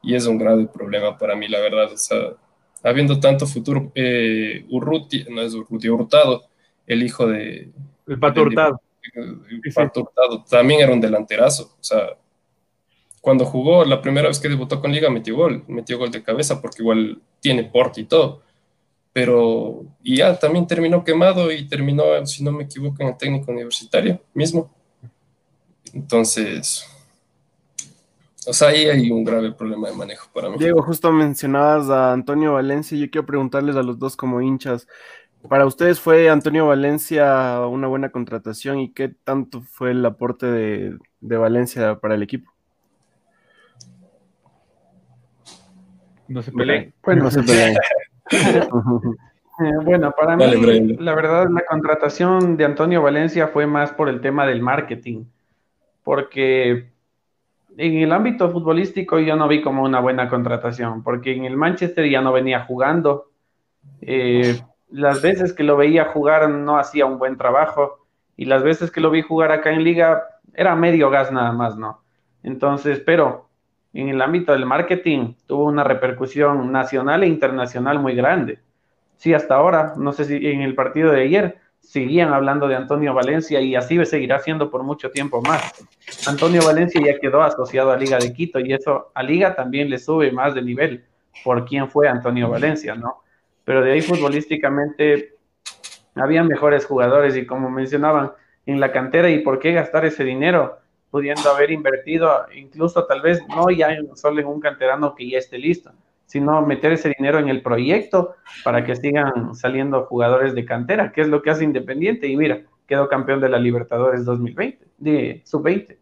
[0.01, 1.91] y es un grave problema para mí, la verdad.
[1.91, 2.33] O sea,
[2.85, 6.45] habiendo tanto futuro, eh, Urruti, no es Urruti, Hurtado,
[6.87, 7.69] el hijo de...
[8.07, 8.81] El Pato Hurtado.
[9.13, 11.75] El Pato Hurtado también era un delanterazo.
[11.79, 12.17] O sea,
[13.21, 16.61] cuando jugó la primera vez que debutó con Liga metió gol, metió gol de cabeza
[16.61, 18.45] porque igual tiene porte y todo
[19.15, 23.49] pero y ya también terminó quemado y terminó, si no me equivoco, en el técnico
[23.49, 24.69] universitario mismo.
[25.93, 26.85] Entonces,
[28.47, 30.57] o sea, ahí hay un grave problema de manejo para mí.
[30.57, 34.87] Diego, justo mencionabas a Antonio Valencia, yo quiero preguntarles a los dos como hinchas,
[35.49, 40.97] ¿para ustedes fue Antonio Valencia una buena contratación y qué tanto fue el aporte de,
[41.37, 42.51] Valencia para el equipo?
[46.27, 46.93] No se peleen.
[47.03, 47.77] Bueno, no se peleen.
[49.57, 50.43] Eh, bueno, para mí,
[50.99, 55.23] la verdad, la contratación de Antonio Valencia fue más por el tema del marketing,
[56.03, 56.89] porque
[57.77, 62.09] en el ámbito futbolístico yo no vi como una buena contratación, porque en el Manchester
[62.09, 63.31] ya no venía jugando.
[64.01, 64.59] Eh,
[64.89, 68.05] las veces que lo veía jugar no hacía un buen trabajo
[68.37, 71.77] y las veces que lo vi jugar acá en liga era medio gas nada más,
[71.77, 72.01] ¿no?
[72.43, 73.49] Entonces, pero
[73.93, 78.59] en el ámbito del marketing tuvo una repercusión nacional e internacional muy grande.
[79.17, 83.13] Sí, hasta ahora, no sé si en el partido de ayer seguían hablando de Antonio
[83.13, 85.73] Valencia y así seguirá siendo por mucho tiempo más.
[86.27, 89.99] Antonio Valencia ya quedó asociado a Liga de Quito y eso a Liga también le
[89.99, 91.05] sube más de nivel
[91.43, 93.23] por quién fue Antonio Valencia, ¿no?
[93.63, 95.35] Pero de ahí futbolísticamente
[96.15, 98.31] había mejores jugadores y como mencionaban
[98.65, 100.77] en la cantera y por qué gastar ese dinero
[101.11, 105.57] pudiendo haber invertido incluso tal vez no ya solo en un canterano que ya esté
[105.57, 105.91] listo,
[106.25, 111.21] sino meter ese dinero en el proyecto para que sigan saliendo jugadores de cantera, que
[111.21, 112.27] es lo que hace Independiente.
[112.27, 115.97] Y mira, quedó campeón de la Libertadores 2020, de sub-20.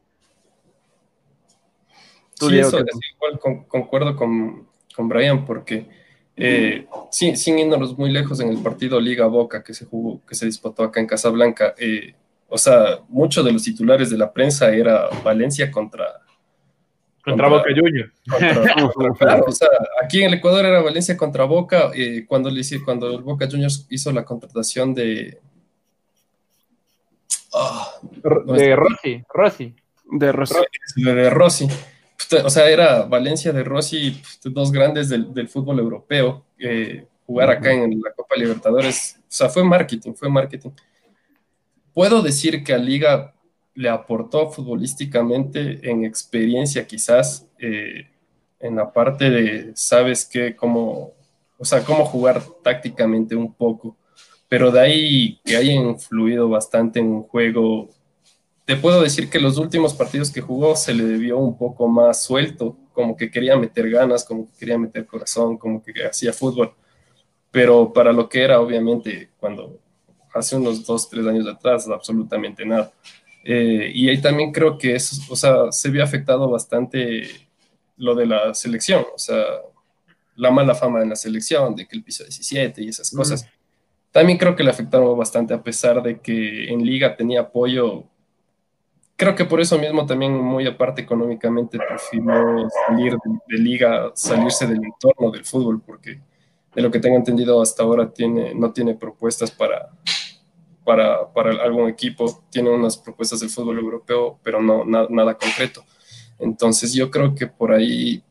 [2.35, 5.85] Sí, eso es igual, concuerdo con, con, Brian, porque
[6.35, 10.35] eh, sin, sin, irnos muy lejos en el partido Liga Boca que se jugó, que
[10.35, 12.15] se disputó acá en Casablanca, eh,
[12.49, 16.05] o sea, muchos de los titulares de la prensa era Valencia contra...
[17.23, 18.11] Contra, Boca Juniors.
[19.17, 19.69] claro, o sea,
[20.03, 23.87] aquí en el Ecuador era Valencia contra Boca, eh, cuando, le, cuando el Boca Juniors
[23.89, 25.39] hizo la contratación de...
[27.53, 29.75] Ah, de Rossi, Rossi.
[30.11, 30.55] De Rossi.
[30.95, 31.67] De Rossi.
[32.43, 36.45] O sea, era Valencia de Rossi, dos grandes del, fútbol europeo.
[36.57, 40.71] Eh, jugar acá en la Copa Libertadores, o sea, fue marketing, fue marketing
[41.93, 43.33] puedo decir que a Liga
[43.75, 48.07] le aportó futbolísticamente en experiencia quizás eh,
[48.59, 51.11] en la parte de, sabes qué, cómo,
[51.57, 53.97] o sea, cómo jugar tácticamente un poco,
[54.47, 57.89] pero de ahí que haya influido bastante en un juego,
[58.65, 62.23] te puedo decir que los últimos partidos que jugó se le debió un poco más
[62.23, 66.73] suelto, como que quería meter ganas, como que quería meter corazón, como que hacía fútbol,
[67.51, 69.79] pero para lo que era obviamente cuando
[70.33, 72.91] hace unos dos, tres años atrás, absolutamente nada.
[73.43, 77.27] Eh, y ahí también creo que eso, o sea, se vio afectado bastante
[77.97, 79.43] lo de la selección, o sea,
[80.35, 83.47] la mala fama en la selección, de que el piso 17 y esas cosas.
[84.11, 88.05] También creo que le afectaron bastante, a pesar de que en liga tenía apoyo.
[89.15, 93.15] Creo que por eso mismo también, muy aparte económicamente, prefirió salir
[93.47, 96.19] de liga, salirse del entorno del fútbol, porque
[96.73, 99.91] de lo que tengo entendido hasta ahora tiene, no tiene propuestas para,
[100.83, 105.83] para, para algún equipo, tiene unas propuestas del fútbol europeo, pero no nada concreto.
[106.39, 108.23] Entonces yo creo que por ahí,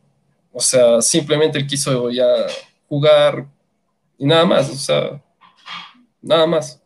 [0.53, 2.27] o sea, simplemente él quiso ya
[2.89, 3.47] jugar
[4.19, 5.23] y nada más, o sea,
[6.21, 6.83] nada más.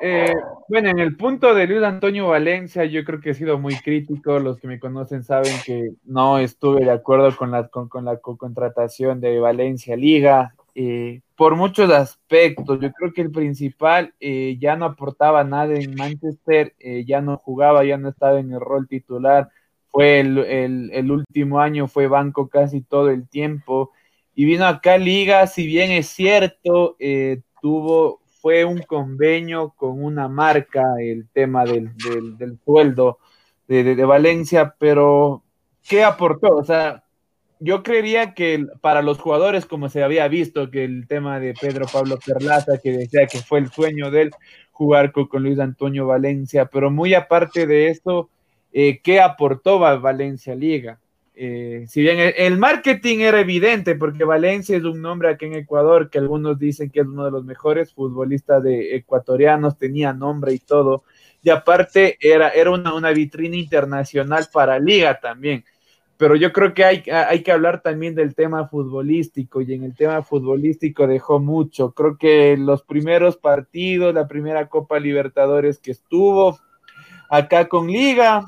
[0.00, 0.32] Eh,
[0.68, 4.38] bueno, en el punto de Luis Antonio Valencia, yo creo que he sido muy crítico.
[4.40, 8.18] Los que me conocen saben que no estuve de acuerdo con la, con, con la
[8.18, 10.55] contratación de Valencia Liga.
[10.78, 12.78] Eh, por muchos aspectos.
[12.80, 17.38] Yo creo que el principal eh, ya no aportaba nada en Manchester, eh, ya no
[17.38, 19.48] jugaba, ya no estaba en el rol titular.
[19.90, 23.92] Fue el, último año, fue banco casi todo el tiempo.
[24.34, 26.98] Y vino acá Liga, si bien es cierto,
[27.62, 31.90] tuvo, fue un convenio con una marca, el tema del,
[32.66, 33.18] sueldo
[33.66, 35.42] de, de Valencia, pero
[35.88, 36.54] ¿qué aportó?
[36.54, 37.05] O sea,
[37.66, 41.86] yo creería que para los jugadores, como se había visto, que el tema de Pedro
[41.92, 44.30] Pablo Perlaza, que decía que fue el sueño de él
[44.70, 48.30] jugar con, Luis Antonio Valencia, pero muy aparte de eso,
[48.72, 51.00] eh, ¿qué aportó Valencia Liga?
[51.34, 56.08] Eh, si bien el, marketing era evidente, porque Valencia es un nombre aquí en Ecuador
[56.08, 60.60] que algunos dicen que es uno de los mejores futbolistas de ecuatorianos, tenía nombre y
[60.60, 61.02] todo,
[61.42, 65.64] y aparte era, era una, una vitrina internacional para Liga también.
[66.18, 69.94] Pero yo creo que hay, hay que hablar también del tema futbolístico, y en el
[69.94, 71.92] tema futbolístico dejó mucho.
[71.92, 76.58] Creo que los primeros partidos, la primera Copa Libertadores que estuvo
[77.28, 78.44] acá con Liga,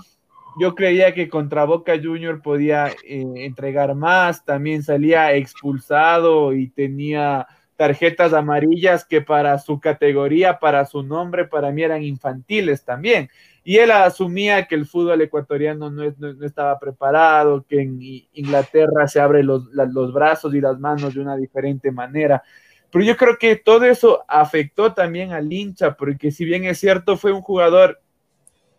[0.59, 7.46] yo creía que contra Boca Junior podía eh, entregar más, también salía expulsado y tenía
[7.76, 13.31] tarjetas amarillas que para su categoría, para su nombre, para mí eran infantiles también.
[13.64, 16.03] Y él asumía que el fútbol ecuatoriano no,
[16.44, 17.99] estaba preparado, que en
[18.33, 22.42] Inglaterra se abren los, brazos y las manos de una diferente manera.
[22.90, 27.16] Pero yo creo que todo eso afectó también al hincha, porque si bien es cierto,
[27.16, 28.01] fue un jugador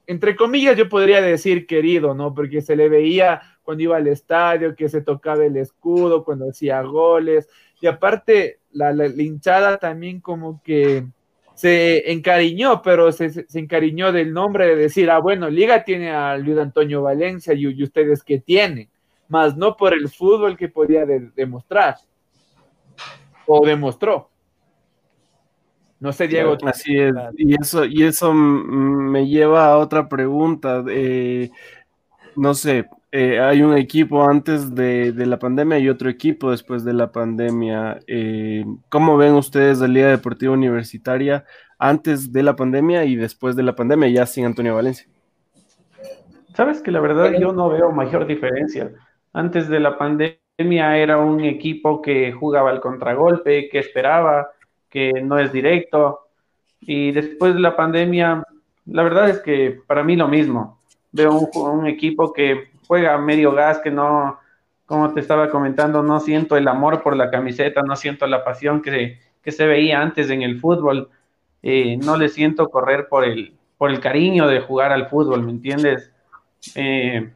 [0.09, 2.33] entre comillas, yo podría decir querido, ¿no?
[2.33, 6.81] Porque se le veía cuando iba al estadio, que se tocaba el escudo, cuando hacía
[6.81, 7.47] goles.
[7.79, 11.05] Y aparte, la, la, hinchada también como que
[11.59, 16.37] se encariñó, pero se, se, encariñó del nombre de decir, ah, bueno, Liga tiene a
[16.37, 18.89] Luis Antonio Valencia y, y ustedes qué tienen,
[19.27, 21.97] más no por el fútbol que podía de, demostrar
[23.45, 24.29] o demostró.
[25.99, 26.55] No sé, Diego.
[26.63, 27.13] Así es.
[27.35, 30.81] Y eso, y eso me lleva a otra pregunta.
[32.37, 36.93] No sé, eh, hay un equipo antes de, la pandemia y otro equipo después de
[36.93, 37.99] la pandemia.
[38.07, 41.45] Eh, ¿Cómo ven ustedes la Liga Deportiva Universitaria
[41.77, 45.07] antes de la pandemia y después de la pandemia, ya sin Antonio Valencia?
[46.53, 48.91] Sabes que la verdad yo no veo mayor diferencia.
[49.33, 54.49] Antes de la pandemia era un equipo que jugaba al contragolpe, que esperaba,
[54.89, 56.19] que no es directo.
[56.81, 58.43] Y después de la pandemia,
[58.85, 60.79] la verdad es que para mí lo mismo.
[61.11, 64.39] Veo un, equipo que juega medio gas, que no,
[64.87, 68.81] como te estaba comentando, no siento el amor por la camiseta, no siento la pasión
[68.81, 71.07] que, que se veía antes en el fútbol.
[71.61, 75.51] Eh, no le siento correr por el, por el cariño de jugar al fútbol, ¿me
[75.51, 76.11] entiendes?
[76.73, 77.29] Eh,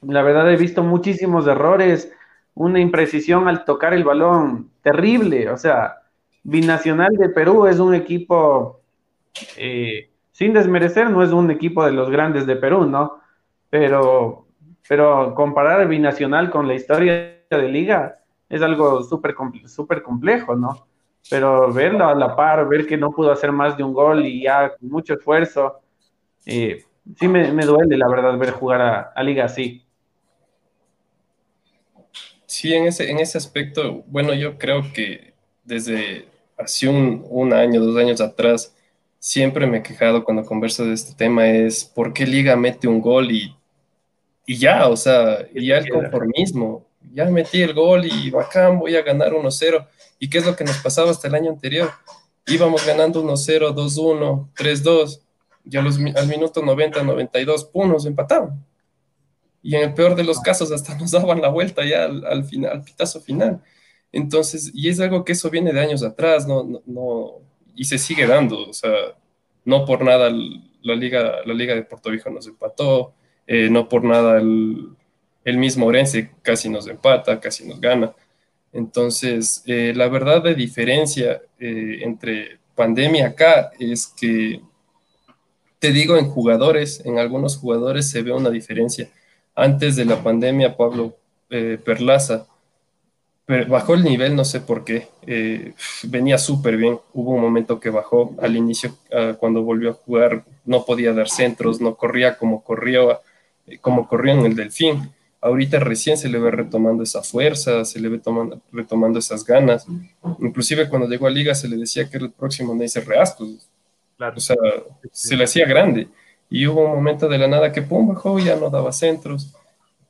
[0.00, 2.10] la verdad he visto muchísimos errores,
[2.54, 5.96] una imprecisión al tocar el balón terrible, o sea,
[6.42, 8.80] Binacional de Perú es un equipo,
[9.58, 13.27] eh, sin desmerecer, no es un equipo de los grandes de Perú, ¿no?
[13.70, 14.46] Pero,
[14.88, 19.34] pero comparar el Binacional con la historia de liga es algo súper
[19.66, 20.86] super complejo, ¿no?
[21.30, 24.42] Pero verlo a la par, ver que no pudo hacer más de un gol y
[24.44, 25.80] ya con mucho esfuerzo,
[26.46, 26.84] eh,
[27.16, 29.84] sí me, duele, la verdad, ver jugar a, a liga así.
[32.46, 36.26] Sí, en ese, en ese aspecto, bueno, yo creo que desde
[36.56, 38.74] hace un, año, dos años atrás,
[39.18, 43.00] siempre me he quejado cuando converso de este tema es por qué Liga mete un
[43.00, 43.54] gol y,
[44.48, 48.96] y ya, o sea, y ya el conformismo, ya metí el gol y bacán, voy
[48.96, 49.86] a ganar 1-0.
[50.18, 51.90] ¿Y qué es lo que nos pasaba hasta el año anterior?
[52.46, 55.20] Íbamos ganando 1-0, 2-1, 3-2,
[55.70, 58.64] y al minuto 90, 92, pum, nos empataban.
[59.62, 62.42] Y en el peor de los casos hasta nos daban la vuelta ya al, al
[62.42, 63.60] final, al pitazo final.
[64.12, 67.32] Entonces, y es algo que eso viene de años atrás, no, no,
[67.76, 68.94] y se sigue dando, o sea,
[69.66, 73.12] no por nada la Liga, la Liga de Puerto Viejo nos empató,
[73.50, 78.12] eh, no por nada el, mismo Orense casi nos empata, casi nos gana.
[78.74, 84.60] Entonces, eh, la verdad de diferencia eh, entre pandemia acá es que,
[85.78, 89.08] te digo, en jugadores, en algunos jugadores se ve una diferencia.
[89.54, 91.16] Antes de la pandemia, Pablo
[91.48, 92.46] Perlaza,
[93.68, 95.08] bajó el nivel, no sé por qué.
[96.02, 97.00] Venía súper bien.
[97.14, 101.30] Hubo un momento que bajó al inicio, ah, cuando volvió a jugar, no podía dar
[101.30, 103.18] centros, no corría como corrió,
[103.80, 105.10] como corrió en el Delfín.
[105.40, 109.86] Ahorita recién se le ve retomando esa fuerza, se le ve tomando, retomando esas ganas.
[110.40, 113.46] Inclusive cuando llegó a Liga se le decía que era el próximo Neisser Reasco.
[114.16, 114.36] Claro.
[114.36, 114.56] O sea,
[115.12, 116.08] se le hacía grande.
[116.50, 119.54] Y hubo un momento de la nada que pum, bajó ya no daba centros.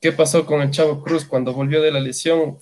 [0.01, 2.57] ¿Qué pasó con el Chavo Cruz cuando volvió de la lesión?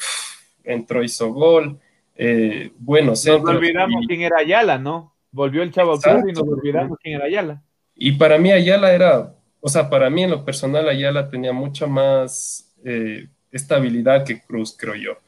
[0.66, 1.79] entró, hizo gol,
[2.16, 5.14] eh, bueno, Nos olvidamos quién era Ayala, ¿no?
[5.31, 7.62] Volvió el Chavo Cruz y nos olvidamos quién era Ayala.
[7.95, 9.35] Y para mí Ayala era,
[9.67, 14.77] o sea, para mí en lo personal Ayala tenía mucha más eh, estabilidad que Cruz,
[14.79, 15.19] creo yo.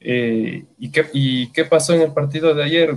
[0.00, 2.94] Eh, ¿y, qué, ¿Y qué pasó en el partido de ayer?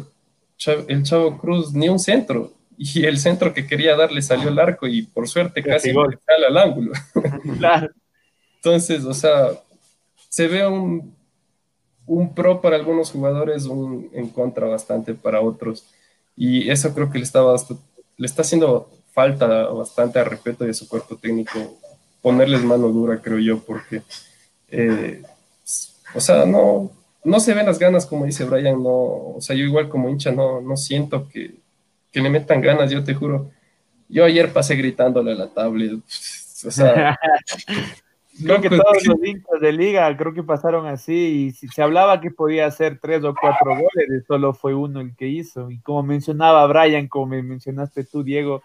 [0.90, 4.88] el Chavo Cruz ni un centro, y el centro que quería darle salió el arco
[4.88, 6.92] y por suerte casi le sale al ángulo.
[7.58, 7.92] Claro.
[8.56, 9.52] Entonces, o sea,
[10.28, 11.16] se ve un,
[12.08, 15.88] un pro para algunos jugadores, un en contra bastante para otros.
[16.36, 17.42] Y eso creo que le, está
[18.18, 21.78] le está haciendo falta bastante a respeto de su cuerpo técnico
[22.22, 24.02] ponerles mano dura, creo yo, porque
[24.72, 25.22] Eh,
[26.14, 26.92] o sea, no,
[27.24, 28.94] no se ven las ganas, como dice Brian, no,
[29.36, 31.56] o sea, yo igual como hincha no, no siento que,
[32.12, 33.50] que le metan ganas, yo te juro.
[34.08, 37.18] Yo ayer pasé gritándole a la tablet, o sea...
[38.44, 42.22] creo que todos los hinchas de liga creo que pasaron así y si se hablaba
[42.22, 45.70] que podía hacer tres o cuatro goles, solo fue uno el que hizo.
[45.70, 48.62] Y como mencionaba Brian, como me mencionaste tú, Diego,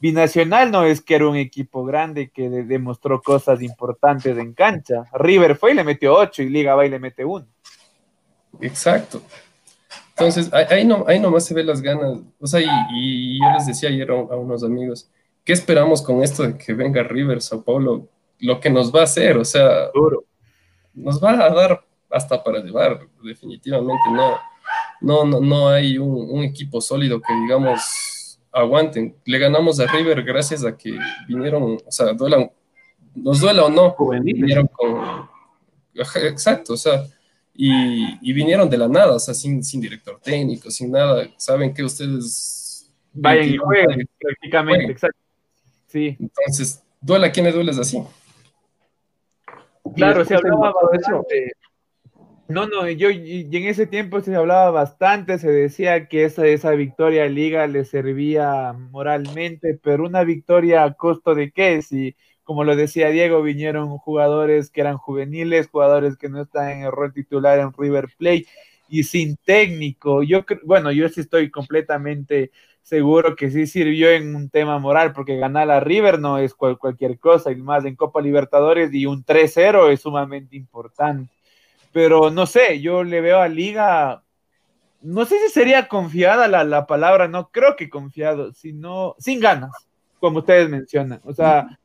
[0.00, 5.04] Binacional no es que era un equipo grande que demostró cosas importantes en cancha.
[5.14, 7.46] River fue y le metió ocho y Liga va y le mete uno.
[8.60, 9.22] Exacto.
[10.10, 12.20] Entonces, ahí, no, ahí nomás se ve las ganas.
[12.38, 15.10] O sea, y, yo les decía ayer a, unos amigos,
[15.44, 18.08] ¿qué esperamos con esto de que venga River, Sao Paulo?
[18.38, 19.90] Lo que nos va a hacer, o sea,
[20.94, 24.02] nos va a dar hasta para llevar, definitivamente.
[24.12, 24.38] No,
[25.00, 27.80] no, no, no hay un, equipo sólido que digamos
[28.54, 29.16] aguanten.
[29.24, 30.96] Le ganamos a River gracias a que
[31.28, 32.50] vinieron, o sea, duelan,
[33.14, 35.28] nos duela o no, vinieron con...
[35.94, 37.04] Exacto, o sea,
[37.54, 41.28] y, vinieron de la nada, o sea, sin, sin director técnico, sin nada.
[41.36, 42.90] Saben que ustedes...
[43.12, 45.20] Vayan y jueguen, prácticamente, exacto.
[45.86, 46.16] Sí.
[46.18, 48.02] Entonces, duela a quien le dueles así.
[49.94, 51.52] Claro, se hablaba bastante.
[52.46, 56.72] No, no, yo y en ese tiempo se hablaba bastante, se decía que esa, esa
[56.72, 61.80] victoria liga le servía moralmente, pero una victoria a costo de qué?
[61.80, 66.82] Si como lo decía Diego, vinieron jugadores que eran juveniles, jugadores que no están en
[66.82, 68.46] el rol titular en River Plate
[68.88, 70.22] y sin técnico.
[70.22, 72.50] Yo, bueno, yo sí estoy completamente
[72.82, 77.18] seguro que sí sirvió en un tema moral, porque ganar a River no es cualquier
[77.18, 81.33] cosa, y más en Copa Libertadores y un 3-0 es sumamente importante.
[81.94, 84.22] Pero no sé, yo le veo a Liga,
[85.00, 89.70] no sé si sería confiada la, la palabra, no creo que confiado, sino sin ganas,
[90.20, 91.22] como ustedes mencionan.
[91.24, 91.78] O sea,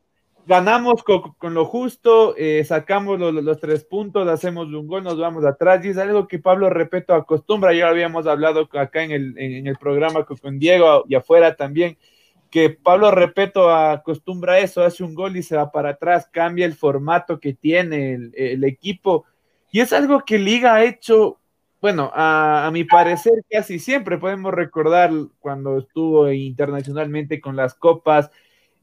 [0.49, 5.85] ganamos con, lo justo, eh, sacamos los, tres puntos, hacemos un gol, nos vamos atrás,
[5.85, 9.77] y es algo que Pablo Repeto acostumbra, ya habíamos hablado acá en el, en, el
[9.77, 11.99] programa con, Diego y afuera también,
[12.49, 16.73] que Pablo Repeto acostumbra eso, hace un gol y se va para atrás, cambia el
[16.73, 19.25] formato que tiene el, equipo,
[19.71, 21.39] y es algo que Liga ha hecho,
[21.81, 28.31] bueno, a, mi parecer casi siempre, podemos recordar cuando estuvo internacionalmente con las copas,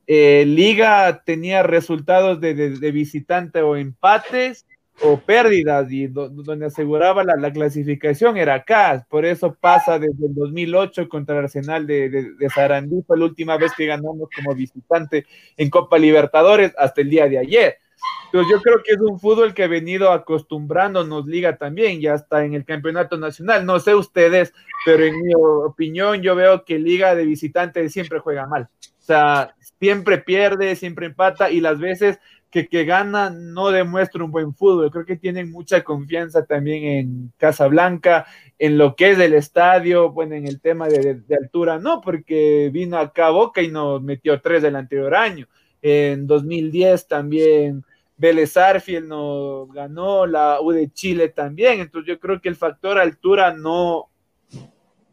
[0.07, 2.55] eh, Liga tenía resultados de,
[2.93, 4.67] visitante o empates
[5.03, 11.09] o pérdidas y donde aseguraba la, clasificación era acá, por eso pasa desde el 2008
[11.09, 15.27] contra el Arsenal de, de, Sarandí, fue la última vez que ganamos como visitante
[15.57, 17.79] en Copa Libertadores hasta el día de ayer.
[18.27, 22.45] Entonces yo creo que es un fútbol que ha venido acostumbrándonos Liga también, ya está
[22.45, 24.53] en el campeonato nacional, no sé ustedes,
[24.85, 28.69] pero en mi opinión yo veo que Liga de visitante siempre juega mal.
[28.83, 32.19] O sea, siempre pierde, siempre empata y las veces
[32.51, 34.91] que, que gana no demuestra un buen fútbol.
[34.91, 38.27] Creo que tienen mucha confianza también en Casablanca,
[38.59, 42.99] en lo que es el estadio, bueno, en el tema de, altura, no, porque vino
[42.99, 45.47] acá Boca y nos metió tres del anterior año.
[45.83, 47.85] En 2010 también
[48.17, 52.99] Vélez Arfiel nos ganó, la U de Chile también, entonces yo creo que el factor
[52.99, 54.11] altura no,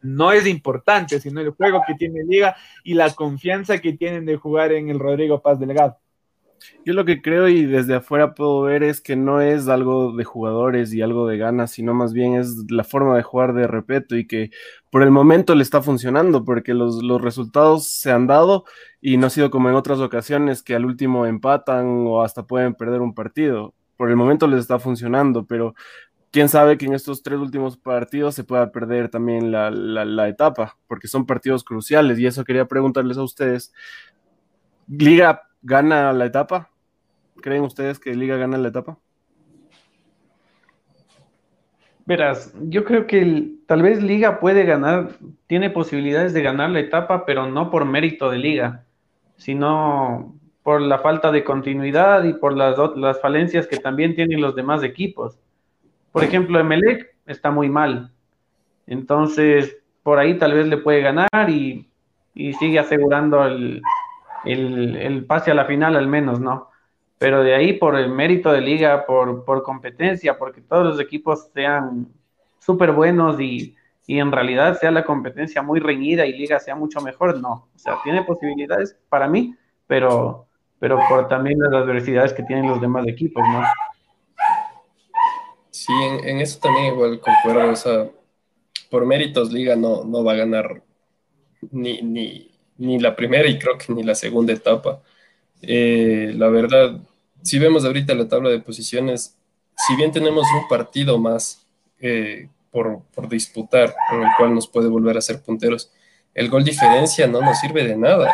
[0.02, 4.38] no es importante, sino el juego que tiene Liga y la confianza que tienen de
[4.38, 5.98] jugar en el Rodrigo Paz Delegado.
[6.86, 10.24] Yo lo que creo y desde afuera puedo ver es que no es algo de
[10.24, 14.16] jugadores y algo de ganas, sino más bien es la forma de jugar de repeto
[14.16, 14.50] y que
[14.90, 18.64] por el momento le está funcionando porque los, los resultados se han dado
[19.06, 22.74] y no ha sido como en otras ocasiones que al último empatan o hasta pueden
[22.74, 23.74] perder un partido.
[23.98, 25.76] Por el momento les está funcionando, pero
[26.32, 31.10] quién sabe que en estos tres últimos partidos se pueda perder también la, etapa, porque
[31.10, 32.18] son partidos cruciales.
[32.18, 33.74] Y eso quería preguntarles a ustedes.
[34.88, 36.70] ¿Liga gana la etapa?
[37.42, 38.98] ¿Creen ustedes que Liga gana la etapa?
[42.06, 45.10] Verás, yo creo que tal vez Liga puede ganar,
[45.48, 48.86] tiene posibilidades de ganar la etapa, pero no por mérito de Liga,
[49.44, 50.34] sino
[50.64, 54.84] por la falta de continuidad y por las, las falencias que también tienen los demás
[54.84, 55.38] equipos.
[56.14, 58.10] Por ejemplo, Emelec está muy mal.
[58.88, 61.90] Entonces, por ahí tal vez le puede ganar y,
[62.34, 66.70] sigue asegurando el, pase a la final al menos, ¿no?
[67.18, 72.08] Pero de ahí por el mérito de liga, por, competencia, porque todos los equipos sean
[72.60, 73.76] súper buenos y,
[74.08, 77.70] en realidad sea la competencia muy reñida y liga sea mucho mejor, no.
[77.74, 79.56] O sea, tiene posibilidades para mí,
[79.88, 80.48] pero,
[80.80, 83.64] pero por también las adversidades que tienen los demás equipos, ¿no?
[85.72, 85.94] Sí,
[86.24, 87.72] en, eso también igual concuerdo.
[87.72, 88.10] O sea,
[88.90, 90.84] por méritos Liga no, no va a ganar
[91.72, 92.02] ni,
[92.78, 95.02] ni, la primera y creo que ni la segunda etapa.
[95.62, 97.00] Eh, la verdad,
[97.42, 99.38] si vemos ahorita la tabla de posiciones,
[99.76, 101.66] si bien tenemos un partido más
[102.00, 105.92] eh, por, disputar, en el cual nos puede volver a ser punteros,
[106.34, 108.34] el gol diferencia no nos sirve de nada.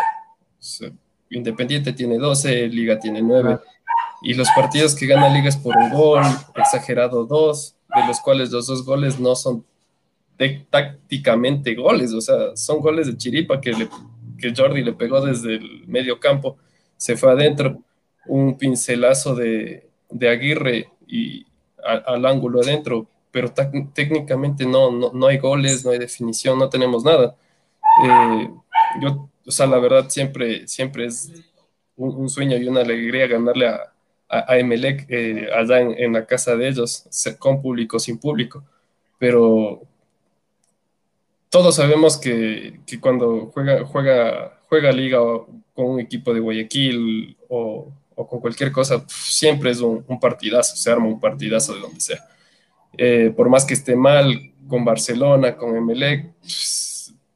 [1.29, 3.59] Independiente tiene 12, Liga tiene 9,
[4.21, 6.23] y los partidos que gana Liga es por un gol,
[6.55, 9.65] exagerado dos, de los cuales los dos goles no son
[10.69, 13.89] tácticamente goles, o sea, son goles de chiripa que, le,
[14.37, 16.57] que Jordi le pegó desde el medio campo,
[16.95, 17.83] se fue adentro,
[18.25, 21.45] un pincelazo de, de Aguirre y
[21.83, 23.53] al ángulo adentro, pero
[23.93, 27.35] técnicamente no, no, hay goles, no hay definición, no tenemos nada.
[28.05, 28.49] Eh,
[29.01, 31.31] yo, o sea, la verdad siempre, siempre es
[31.95, 33.93] un, sueño y una alegría ganarle a,
[34.29, 37.05] a, Emelec eh, allá en, la casa de ellos,
[37.37, 38.63] con público, sin público,
[39.17, 39.81] pero
[41.49, 45.19] todos sabemos que, que cuando juega, juega, juega liga
[45.73, 50.91] con un equipo de Guayaquil o, o con cualquier cosa, siempre es un, partidazo, se
[50.91, 52.27] arma un partidazo de donde sea.
[52.97, 56.31] Eh, por más que esté mal con Barcelona, con Emelec,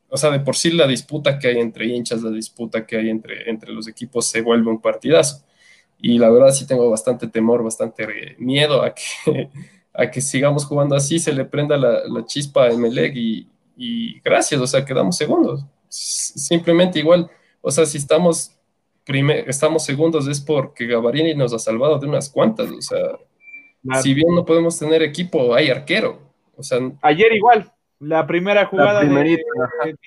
[0.10, 3.10] o sea, de por sí la disputa que hay entre hinchas, la disputa que hay
[3.10, 5.44] entre, entre los equipos se vuelve un partidazo.
[6.00, 9.50] Y la verdad sí tengo bastante temor, bastante miedo a que,
[9.94, 14.20] a que sigamos jugando así, se le prenda la, la chispa a Emelec y, y
[14.22, 15.66] gracias, o sea, quedamos segundos.
[15.90, 17.30] Simplemente igual,
[17.62, 18.54] o sea, si estamos
[19.48, 22.70] estamos segundos es porque Gavarini nos ha salvado de unas cuantas.
[22.72, 23.18] O sea,
[24.02, 26.20] si bien no podemos tener equipo, hay arquero.
[26.56, 29.40] O sea, ayer igual, la primera jugada de,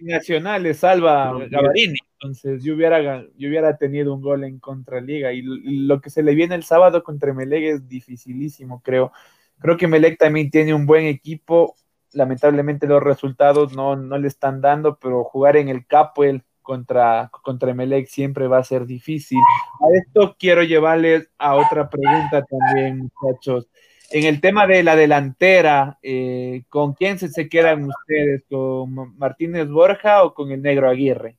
[0.03, 1.99] Nacional le salva a Gavarini.
[2.21, 5.33] Entonces yo hubiera, yo hubiera tenido un gol en contra Liga.
[5.33, 9.13] Y lo que se le viene el sábado contra Melec es dificilísimo, creo.
[9.59, 11.75] Creo que Melec también tiene un buen equipo.
[12.13, 17.31] Lamentablemente los resultados no, no le están dando, pero jugar en el Capo, el contra,
[17.43, 19.39] contra Melec siempre va a ser difícil.
[19.81, 23.69] A esto quiero llevarles a otra pregunta también, muchachos.
[24.11, 28.45] En el tema de la delantera, eh, ¿con quién se, se quedan ustedes?
[28.51, 31.39] ¿Con Martínez Borja o con el Negro Aguirre?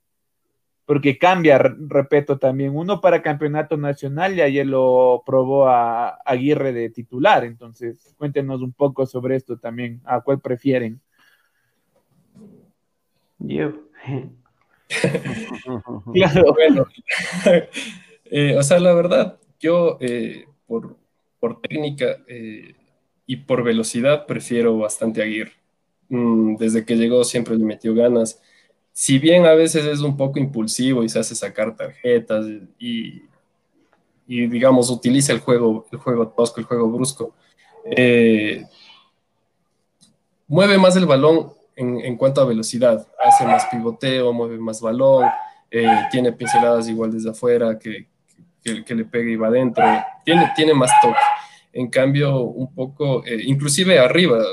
[0.86, 6.90] Porque cambia, repito también, uno para campeonato nacional y ayer lo probó a Aguirre de
[6.90, 7.44] titular.
[7.44, 10.02] Entonces, cuéntenos un poco sobre esto también.
[10.06, 11.02] ¿A cuál prefieren?
[13.40, 13.74] Yo.
[16.14, 16.88] claro, bueno.
[18.30, 20.98] Eh, o sea, la verdad, yo eh, por,
[21.62, 22.76] técnica eh,
[23.26, 25.54] y por velocidad prefiero bastante a Aguirre.
[26.10, 28.42] Mm, desde que llegó siempre le metió ganas.
[28.92, 32.46] Si bien a veces es un poco impulsivo y se hace sacar tarjetas
[32.80, 33.24] y,
[34.28, 37.34] y digamos, utiliza el juego, el juego tosco, el juego brusco,
[40.48, 43.08] mueve más el balón en, cuanto a velocidad.
[43.24, 45.28] Hace más pivoteo, mueve más balón,
[45.70, 48.08] eh, tiene pinceladas igual desde afuera que,
[48.64, 49.84] que, le pega y va adentro.
[50.26, 51.20] Tiene, tiene más toque.
[51.72, 54.44] En cambio, un poco, eh, inclusive arriba,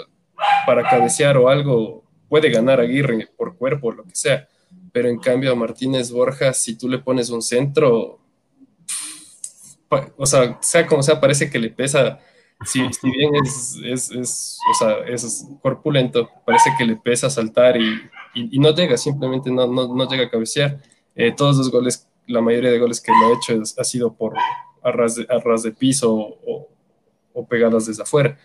[0.67, 4.47] para cabecear o algo, puede ganar Aguirre por cuerpo, lo que sea.
[4.93, 8.21] Pero en cambio a Martínez Borja, si tú le pones un centro,
[10.17, 12.21] o sea, sea como sea, parece que le pesa
[12.65, 18.75] si, bien es, es, o sea, es corpulento, parece que le pesa saltar y, no
[18.75, 20.81] llega, simplemente no, no, no llega a cabecear.
[21.15, 24.35] Eh, todos los goles, la mayoría de goles que lo ha hecho ha sido por
[24.83, 26.69] arras de, ras de piso o,
[27.33, 28.37] o, pegadas desde afuera.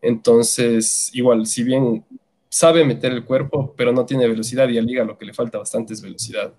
[0.00, 2.04] Entonces, igual, si bien
[2.48, 5.58] sabe meter el cuerpo, pero no tiene velocidad y a Liga lo que le falta
[5.58, 6.52] bastante es velocidad.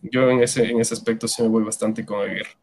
[0.00, 2.56] yo en ese, en ese aspecto sí me voy bastante con Aguirre.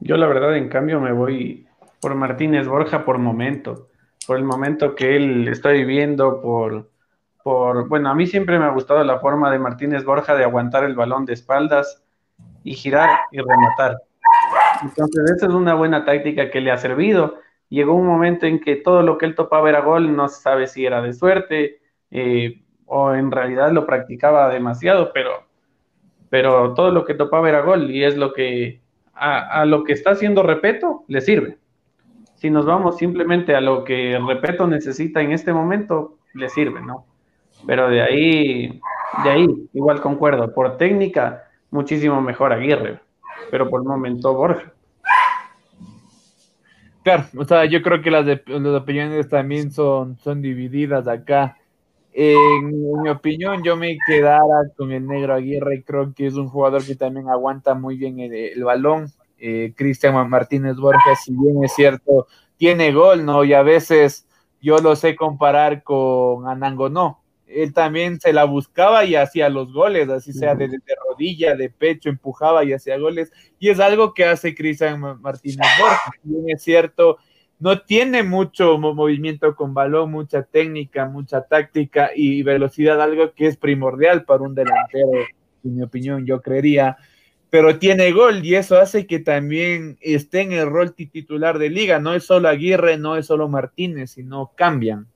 [0.00, 1.66] Yo la verdad, en cambio, me voy
[2.00, 3.88] por Martínez Borja por momento,
[4.26, 6.90] por el momento que él está viviendo, por,
[7.42, 10.84] por, bueno, a mí siempre me ha gustado la forma de Martínez Borja de aguantar
[10.84, 12.02] el balón de espaldas
[12.64, 13.98] y girar y rematar.
[14.82, 17.36] Entonces, esa es una buena táctica que le ha servido.
[17.68, 20.66] Llegó un momento en que todo lo que él topaba era gol, no se sabe
[20.66, 21.80] si era de suerte
[22.10, 25.44] eh, o en realidad lo practicaba demasiado, pero,
[26.28, 28.80] pero todo lo que topaba era gol y es lo que
[29.14, 31.58] a, lo que está haciendo Repeto, le sirve.
[32.40, 37.04] Si nos vamos simplemente a lo que Repeto necesita en este momento, le sirve, ¿no?
[37.66, 38.80] Pero de ahí,
[39.22, 42.98] de ahí, igual concuerdo, por técnica, muchísimo mejor Aguirre,
[43.50, 44.72] pero por el momento Borja.
[47.02, 51.56] Claro, o sea, yo creo que las, las opiniones también son, son divididas acá.
[52.12, 55.84] En mi opinión, yo me quedara con el negro Aguirre.
[55.84, 59.06] Creo que es un jugador que también aguanta muy bien el, balón.
[59.42, 62.26] Eh, Cristian Martínez Borges, si bien es cierto,
[62.58, 63.42] tiene gol, ¿no?
[63.42, 64.26] Y a veces
[64.60, 67.22] yo lo sé comparar con Anangonó.
[67.46, 70.68] él también se la buscaba y hacía los goles, así sea de,
[71.08, 73.32] rodilla, de pecho, empujaba y hacía goles.
[73.58, 76.12] Y es algo que hace Cristian Martínez Borja.
[76.46, 77.16] es cierto,
[77.58, 83.56] no tiene mucho movimiento con balón, mucha técnica, mucha táctica y velocidad, algo que es
[83.56, 85.08] primordial para un delantero,
[85.64, 86.98] en mi opinión, yo creería.
[87.50, 91.98] Pero tiene gol y eso hace que también esté en el rol titular de liga.
[91.98, 95.08] No es solo Aguirre, no es solo Martínez, sino cambian.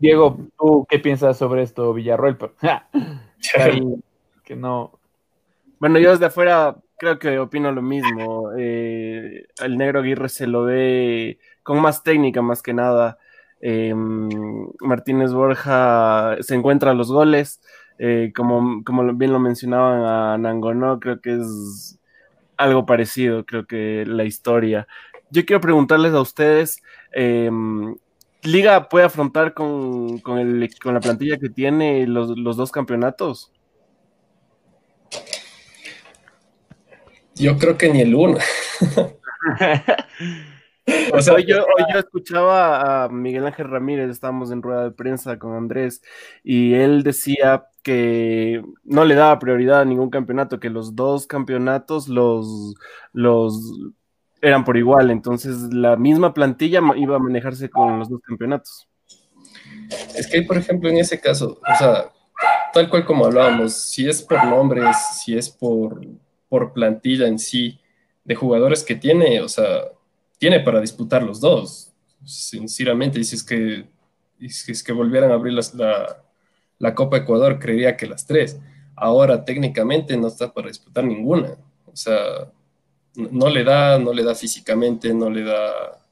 [0.00, 2.36] Diego, ¿tú qué piensas sobre esto, Villarroel?
[4.44, 4.98] que no.
[5.78, 8.50] Bueno, yo desde afuera creo que opino lo mismo.
[8.56, 13.18] Eh, el negro Aguirre se lo ve con más técnica, más que nada.
[13.60, 14.28] Em,
[14.80, 17.60] Martínez Borja se encuentra los goles.
[17.98, 21.98] Eh, como, como bien lo mencionaban a Nangonó, creo que es
[22.56, 24.86] algo parecido, creo que la historia.
[25.30, 26.80] Yo quiero preguntarles a ustedes,
[27.12, 27.96] em,
[28.42, 33.52] Liga puede afrontar con, el, con la plantilla que tiene los, dos campeonatos?
[37.34, 38.38] Yo creo que ni el uno.
[41.12, 41.64] o sea, hoy yo,
[41.98, 46.02] escuchaba a Miguel Ángel Ramírez, estábamos en rueda de prensa con Andrés,
[46.42, 52.08] y él decía que no le daba prioridad a ningún campeonato, que los dos campeonatos
[52.08, 52.74] los,
[53.12, 53.92] los
[54.40, 58.88] eran por igual, entonces la misma plantilla iba a manejarse con los dos campeonatos.
[60.14, 62.10] Es que, por ejemplo, en ese caso, o sea,
[62.72, 66.00] tal cual como hablábamos, si es por nombres, si es por,
[66.48, 67.80] por plantilla en sí,
[68.24, 69.84] de jugadores que tiene, o sea,
[70.38, 71.92] tiene para disputar los dos,
[72.24, 73.86] sinceramente, y si es que,
[74.48, 76.22] si es que volvieran a abrir la,
[76.78, 78.58] la Copa Ecuador, creería que las tres.
[78.94, 81.56] Ahora técnicamente no está para disputar ninguna.
[81.86, 82.50] O sea,
[83.14, 86.04] no le da, no le da físicamente, no le da,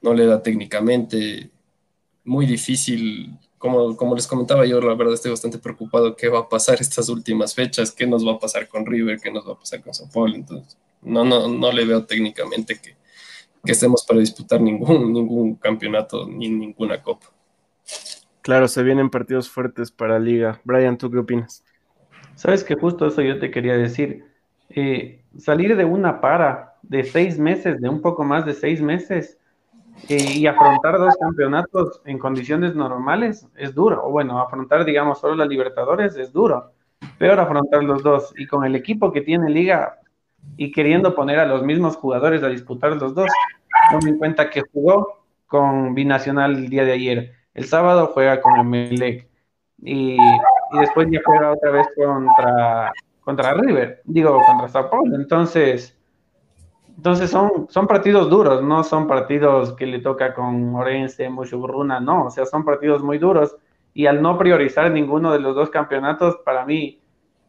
[0.00, 1.50] no le da técnicamente.
[2.24, 6.48] Muy difícil, como, como les comentaba yo, la verdad estoy bastante preocupado qué va a
[6.48, 9.58] pasar estas últimas fechas, qué nos va a pasar con River, qué nos va a
[9.58, 10.34] pasar con San Paulo.
[10.34, 12.94] Entonces, no, no, no le veo técnicamente que,
[13.64, 17.26] que estemos para disputar ningún, ningún campeonato ni ninguna copa.
[18.42, 20.60] Claro, se vienen partidos fuertes para Liga.
[20.64, 21.64] Brian, ¿tú qué opinas?
[22.34, 24.24] Sabes que justo eso yo te quería decir.
[24.70, 29.38] Eh, salir de una para de seis meses, de un poco más de seis meses,
[30.08, 34.04] eh, y afrontar dos campeonatos en condiciones normales es duro.
[34.04, 36.72] O bueno, afrontar, digamos, solo la Libertadores es duro.
[37.18, 38.34] Peor afrontar los dos.
[38.36, 40.00] Y con el equipo que tiene Liga
[40.56, 43.28] y queriendo poner a los mismos jugadores a disputar los dos,
[43.92, 47.32] no en cuenta que jugó con Binacional el día de ayer.
[47.54, 49.28] El sábado juega con Emelec.
[49.82, 55.16] Y, y después ya juega otra vez contra contra River, digo, contra Sao Paulo.
[55.16, 55.98] Entonces,
[56.96, 62.26] entonces son, son partidos duros, no son partidos que le toca con Orense, Muchuburruna, no,
[62.26, 63.56] o sea, son partidos muy duros.
[63.94, 67.01] Y al no priorizar ninguno de los dos campeonatos, para mí,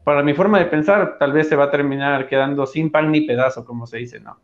[0.04, 3.22] para mi forma de pensar, tal vez se va a terminar quedando sin pan ni
[3.22, 4.38] pedazo, como se dice, ¿no?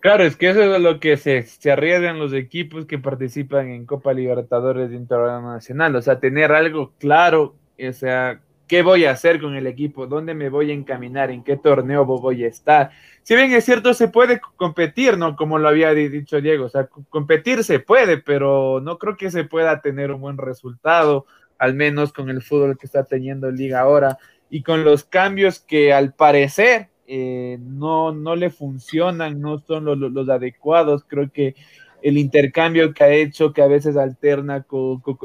[0.00, 3.84] Claro, es que eso es lo que se, se arriesgan los equipos que participan en
[3.84, 8.40] Copa Libertadores de Internacional, o sea, tener algo claro, o sea,
[8.70, 12.04] qué voy a hacer con el equipo, dónde me voy a encaminar, en qué torneo
[12.04, 12.92] voy a estar.
[13.24, 15.34] Si bien es cierto, se puede competir, ¿no?
[15.34, 19.42] Como lo había dicho Diego, o sea, competir se puede, pero no creo que se
[19.42, 21.26] pueda tener un buen resultado,
[21.60, 25.92] al menos con el fútbol que está teniendo Liga ahora y con los cambios que
[25.92, 31.04] al parecer eh, no, no le funcionan, no son los, los adecuados.
[31.06, 31.54] Creo que
[32.02, 35.18] el intercambio que ha hecho, que a veces alterna con, con,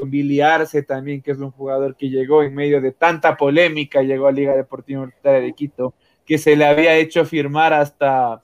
[0.86, 4.54] también, que es un jugador que llegó en medio de tanta polémica, llegó a Liga
[4.54, 5.94] Deportiva de Quito,
[6.26, 8.42] que se le había hecho firmar hasta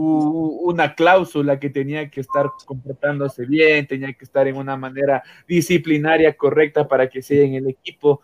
[0.00, 6.36] una cláusula que tenía que estar comportándose bien, tenía que estar en una manera disciplinaria
[6.36, 8.22] correcta para que sea en el equipo,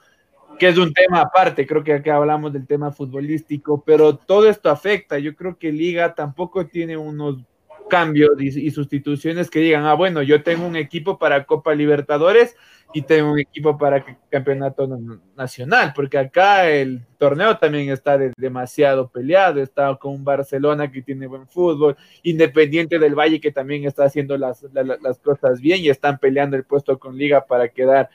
[0.56, 4.70] que es un tema aparte, creo que acá hablamos del tema futbolístico, pero todo esto
[4.70, 7.38] afecta, yo creo que Liga tampoco tiene unos
[7.90, 12.56] cambios y, sustituciones que digan, ah, bueno, yo tengo un equipo para Copa Libertadores
[12.94, 14.86] y tengo un equipo para Campeonato
[15.36, 21.26] Nacional, porque acá el torneo también está demasiado peleado, está con un Barcelona que tiene
[21.26, 26.18] buen fútbol, Independiente del Valle que también está haciendo las, las cosas bien y están
[26.18, 28.10] peleando el puesto con Liga para quedar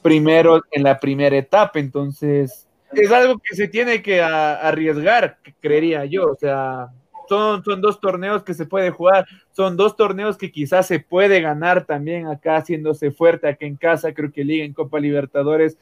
[0.00, 6.30] primero en la primera etapa, entonces es algo que se tiene que arriesgar, creería yo,
[6.30, 6.88] o sea,
[7.28, 11.84] son, dos torneos que se puede jugar, son dos torneos que quizás se puede ganar
[11.84, 15.78] también acá haciéndose fuerte acá en casa, creo que Liga en Copa Libertadores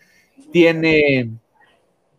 [0.52, 1.30] tiene,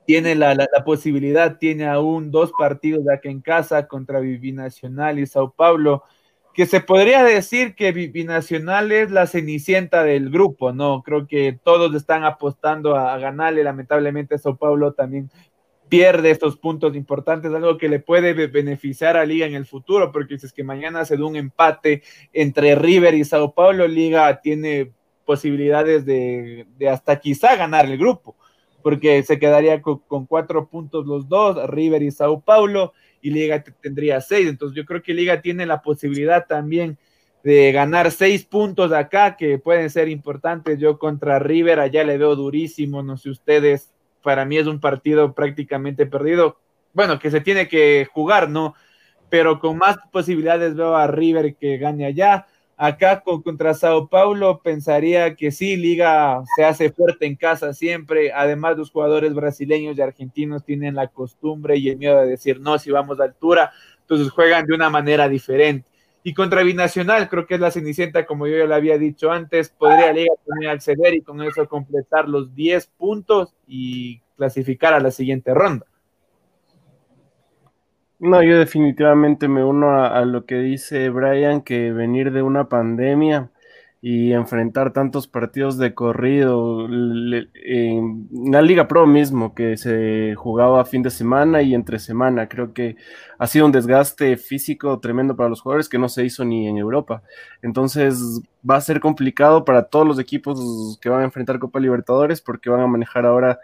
[0.05, 0.55] tiene la,
[0.85, 6.03] posibilidad, tiene aún dos partidos acá en casa contra Nacional y Sao Paulo,
[6.53, 11.03] que se podría decir que Binacional es la cenicienta del grupo, ¿no?
[11.03, 15.29] Creo que todos están apostando a, ganarle, lamentablemente Sao Paulo también
[15.89, 20.37] pierde estos puntos importantes, algo que le puede beneficiar a Liga en el futuro, porque
[20.37, 24.91] si es que mañana se da un empate entre River y Sao Paulo, Liga tiene
[25.25, 28.35] posibilidades de, hasta quizá ganar el grupo,
[28.81, 33.63] porque se quedaría con, con, cuatro puntos los dos, River y Sao Paulo, y Liga
[33.81, 34.47] tendría seis.
[34.47, 36.97] Entonces yo creo que Liga tiene la posibilidad también
[37.43, 40.79] de ganar seis puntos acá que pueden ser importantes.
[40.79, 43.93] Yo contra River allá le veo durísimo, no sé ustedes,
[44.27, 46.59] para mí es un partido prácticamente perdido.
[46.91, 48.75] Bueno, que se tiene que jugar, ¿no?
[49.29, 52.45] Pero con más posibilidades veo a River que gane allá.
[52.75, 58.33] Acá contra Sao Paulo pensaría que sí, Liga se hace fuerte en casa siempre.
[58.33, 62.77] Además, los jugadores brasileños y argentinos tienen la costumbre y el miedo de decir no
[62.79, 63.71] si vamos a altura,
[64.01, 65.87] entonces juegan de una manera diferente.
[66.23, 69.69] Y contra Binacional, creo que es la Cenicienta, como yo ya le había dicho antes,
[69.69, 75.11] podría Liga también acceder y con eso completar los 10 puntos y clasificar a la
[75.11, 75.85] siguiente ronda.
[78.19, 83.51] No, yo definitivamente me uno a, lo que dice Brian, que venir de una pandemia
[84.01, 91.01] y enfrentar tantos partidos de corrido en la Liga Pro mismo, que se jugaba fin
[91.01, 92.95] de semana y entre semana, creo que
[93.39, 96.77] ha sido un desgaste físico tremendo para los jugadores que no se hizo ni en
[96.77, 97.23] Europa.
[97.63, 102.41] Entonces va a ser complicado para todos los equipos que van a enfrentar Copa Libertadores
[102.41, 103.59] porque van a manejar ahora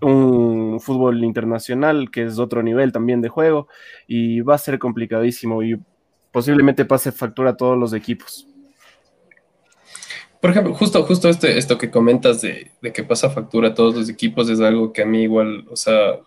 [0.00, 3.68] un fútbol internacional que es otro nivel también de juego
[4.06, 5.78] y va a ser complicadísimo y
[6.32, 8.49] posiblemente pase factura a todos los equipos.
[10.40, 14.08] Por ejemplo, justo, justo este, esto que comentas de, que pasa factura a todos los
[14.08, 16.20] equipos es algo que a mí igual, o sea,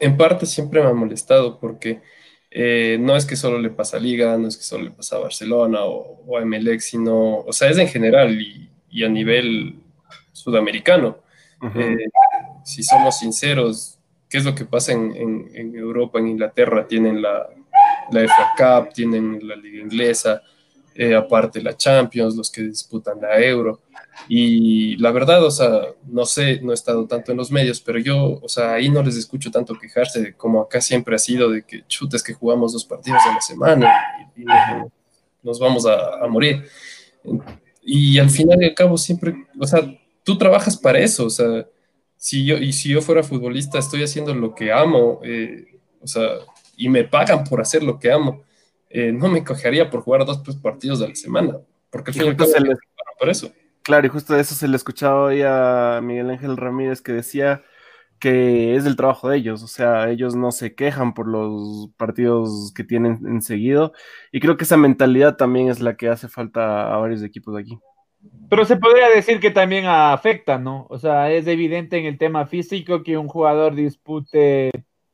[0.00, 2.00] en parte siempre me ha molestado porque
[2.50, 5.16] eh, no es que solo le pasa a Liga, no es que solo le pasa
[5.16, 9.76] a Barcelona o, a MLX, sino, o sea, es en general y, a nivel
[10.32, 11.18] sudamericano.
[11.76, 11.96] Eh,
[12.64, 16.88] si somos sinceros, ¿qué es lo que pasa en, Europa, en Inglaterra?
[16.88, 17.48] Tienen la,
[18.10, 20.42] la FA Cup, tienen la Liga Inglesa,
[21.00, 23.80] eh, aparte la Champions, los que disputan la Euro.
[24.28, 27.98] Y la verdad, o sea, no sé, no he estado tanto en los medios, pero
[27.98, 31.48] yo, o sea, ahí no les escucho tanto quejarse de como acá siempre ha sido,
[31.48, 33.92] de que chutes que jugamos dos partidos en la semana
[34.36, 34.44] y,
[35.42, 36.66] nos vamos a, a morir.
[37.82, 39.80] Y al final y al cabo siempre, o sea,
[40.22, 41.66] tú trabajas para eso, o sea,
[42.18, 46.28] si yo, y si yo fuera futbolista, estoy haciendo lo que amo, eh, o sea,
[46.76, 48.42] y me pagan por hacer lo que amo,
[48.90, 51.58] eh, no me cogería por jugar dos tres partidos a la semana,
[51.90, 52.74] porque al final se le...
[53.18, 53.52] por eso.
[53.82, 57.62] Claro, y justo de eso se le escuchaba hoy a Miguel Ángel Ramírez que decía
[58.18, 62.70] que es el trabajo de ellos, o sea, ellos no se quejan por los partidos
[62.74, 63.94] que tienen enseguido,
[64.30, 67.62] y creo que esa mentalidad también es la que hace falta a varios equipos de
[67.62, 67.78] aquí.
[68.50, 70.86] Pero se podría decir que también afecta, ¿no?
[70.90, 74.70] O sea, es evidente en el tema físico que un jugador dispute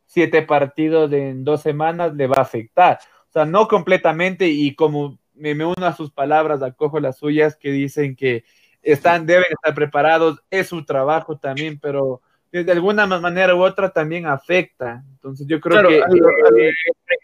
[0.07, 2.99] siete partidos en dos semanas le va a afectar.
[3.37, 8.17] Sea, no completamente y como me, uno a sus palabras, acojo las suyas que dicen
[8.17, 8.45] que
[8.81, 14.25] están, deben estar preparados, es su trabajo también, pero de alguna manera u otra también
[14.25, 15.05] afecta.
[15.11, 16.73] Entonces yo creo que el,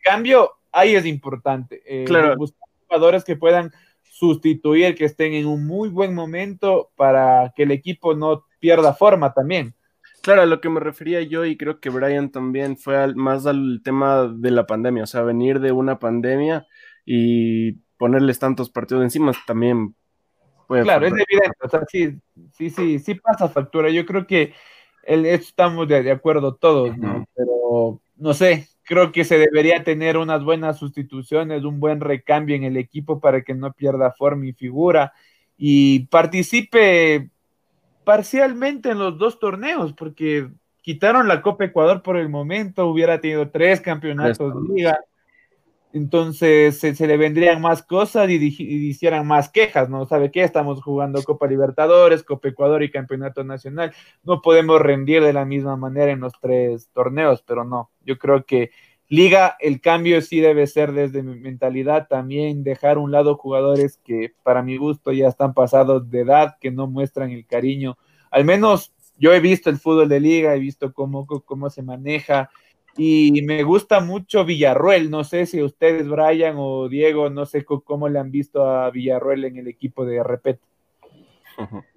[0.05, 1.81] cambio ahí es importante.
[1.87, 2.37] Eh, claro.
[2.37, 7.71] Buscar jugadores que puedan sustituir, que estén en un muy buen momento para que el
[7.71, 9.75] equipo no pierda forma también.
[10.23, 13.81] Claro, a lo que me refería yo y creo que Brian también fue más al
[13.83, 16.67] tema de la pandemia, o sea, venir de una pandemia
[17.05, 19.97] y ponerles tantos partidos encima también
[20.69, 20.85] puede...
[20.85, 22.21] Claro, es evidente, o sea, sí,
[22.53, 23.91] sí, sí, sí pasa factura.
[23.91, 24.55] Yo creo que
[25.05, 27.25] estamos de, acuerdo todos, ¿no?
[27.35, 32.63] Pero no sé, creo que se debería tener unas buenas sustituciones, un buen recambio en
[32.63, 35.13] el equipo para que no pierda forma y figura
[35.57, 37.32] y participe
[38.05, 40.49] parcialmente en los dos torneos, porque
[40.81, 44.99] quitaron la Copa Ecuador por el momento, hubiera tenido tres campeonatos de liga,
[45.93, 50.07] entonces se, le vendrían más cosas y, hicieran más quejas, ¿no?
[50.07, 50.43] ¿Sabe qué?
[50.43, 53.93] Estamos jugando Copa Libertadores, Copa Ecuador y Campeonato Nacional.
[54.23, 57.91] No podemos rendir de la misma manera en los tres torneos, pero no.
[58.01, 58.71] Yo creo que
[59.13, 63.99] Liga, el cambio sí debe ser desde mi mentalidad también, dejar a un lado jugadores
[63.99, 67.99] que para mi gusto ya están pasados de edad, que no muestran el cariño.
[68.31, 72.49] Al menos yo he visto el fútbol de Liga, he visto cómo, cómo se maneja
[72.97, 75.11] y me gusta mucho Villarruel.
[75.11, 79.45] No sé si ustedes, Brian o Diego, no sé cómo le han visto a Villarruel
[79.45, 80.59] en el equipo de Repet.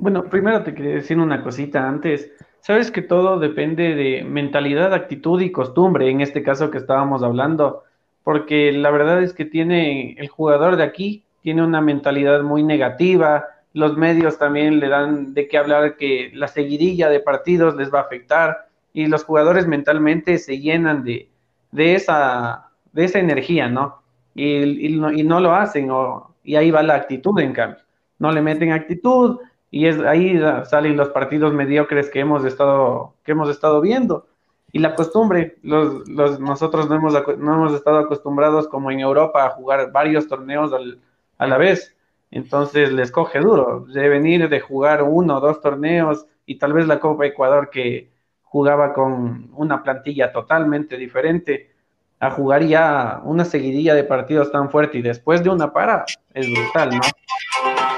[0.00, 2.30] Bueno, primero te quería decir una cosita antes.
[2.60, 7.82] Sabes que todo depende de mentalidad, actitud y costumbre, en este caso que estábamos hablando,
[8.22, 13.46] porque la verdad es que tiene el jugador de aquí, tiene una mentalidad muy negativa,
[13.72, 17.98] los medios también le dan de qué hablar que la seguidilla de partidos les va
[17.98, 21.28] a afectar y los jugadores mentalmente se llenan de,
[21.72, 24.00] de, esa, de esa energía, ¿no?
[24.36, 27.82] Y, y, no, y no lo hacen, o, y ahí va la actitud en cambio.
[28.20, 29.38] No le meten actitud
[29.70, 34.26] y es ahí salen los partidos mediocres que hemos estado, que hemos estado viendo.
[34.72, 39.46] Y la costumbre, los, los, nosotros no hemos, no hemos estado acostumbrados como en Europa
[39.46, 41.00] a jugar varios torneos al,
[41.38, 41.94] a la vez.
[42.30, 46.86] Entonces les coge duro de venir de jugar uno o dos torneos y tal vez
[46.86, 48.10] la Copa Ecuador que
[48.42, 51.72] jugaba con una plantilla totalmente diferente
[52.20, 56.04] a jugar ya una seguidilla de partidos tan fuerte y después de una para
[56.34, 57.00] es brutal, ¿no?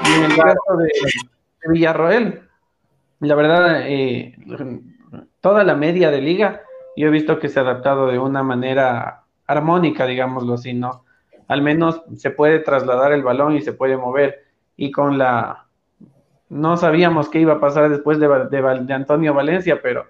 [0.07, 0.89] Y en el caso de,
[1.69, 2.41] Villarroel,
[3.19, 4.35] la verdad, eh,
[5.41, 6.61] toda la media de liga,
[6.95, 11.05] yo he visto que se ha adaptado de una manera armónica, digámoslo así, ¿no?
[11.47, 14.45] Al menos se puede trasladar el balón y se puede mover.
[14.77, 15.67] Y con la...
[16.49, 20.05] No sabíamos qué iba a pasar después de, de, de Antonio Valencia, pero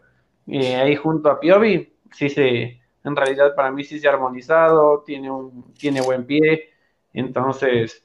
[0.47, 5.03] eh, ahí junto a Piovi, sí se, en realidad para mí sí se ha armonizado,
[5.05, 6.69] tiene, un, tiene buen pie,
[7.13, 8.03] entonces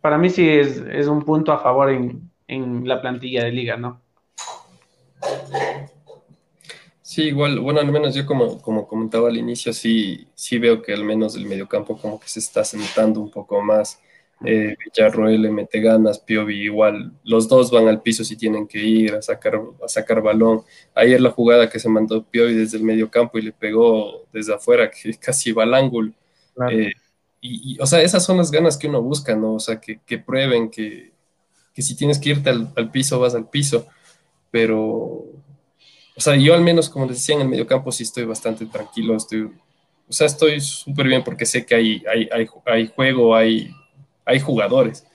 [0.00, 3.76] para mí sí es, es un punto a favor en, en, la plantilla de liga,
[3.76, 4.00] ¿no?
[7.02, 10.92] Sí, igual, bueno, al menos yo como, como comentaba al inicio, sí, sí veo que
[10.92, 14.00] al menos el mediocampo como que se está sentando un poco más
[14.44, 18.78] eh, Villarroel le mete ganas, Piovi igual, los dos van al piso si tienen que
[18.78, 20.62] ir a sacar, a sacar balón.
[20.94, 24.54] Ayer la jugada que se mandó Piovi desde el medio campo y le pegó desde
[24.54, 26.12] afuera, que casi va al ángulo.
[26.54, 26.78] Claro.
[26.78, 26.92] Eh,
[27.40, 29.54] y, y, o sea, esas son las ganas que uno busca, ¿no?
[29.54, 31.12] O sea, que, que prueben que,
[31.78, 33.86] que, si tienes que irte al, al, piso, vas al piso.
[34.50, 35.34] Pero, o
[36.16, 39.14] sea, yo al menos, como les decía, en el medio campo sí estoy bastante tranquilo,
[39.14, 42.28] estoy, o sea, estoy súper bien porque sé que hay, hay,
[42.66, 43.70] hay, juego, hay
[44.28, 45.06] hay jugadores.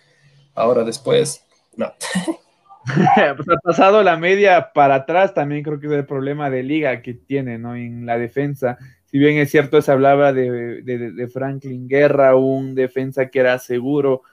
[0.56, 1.46] Ahora después,
[1.78, 1.94] no.
[3.38, 7.02] pues ha pasado la media para atrás, también creo que es el problema de liga
[7.02, 7.76] que tiene, ¿no?
[7.76, 8.78] En la defensa.
[9.06, 14.24] Si bien es cierto, se hablaba de, de Franklin Guerra, un defensa que era seguro.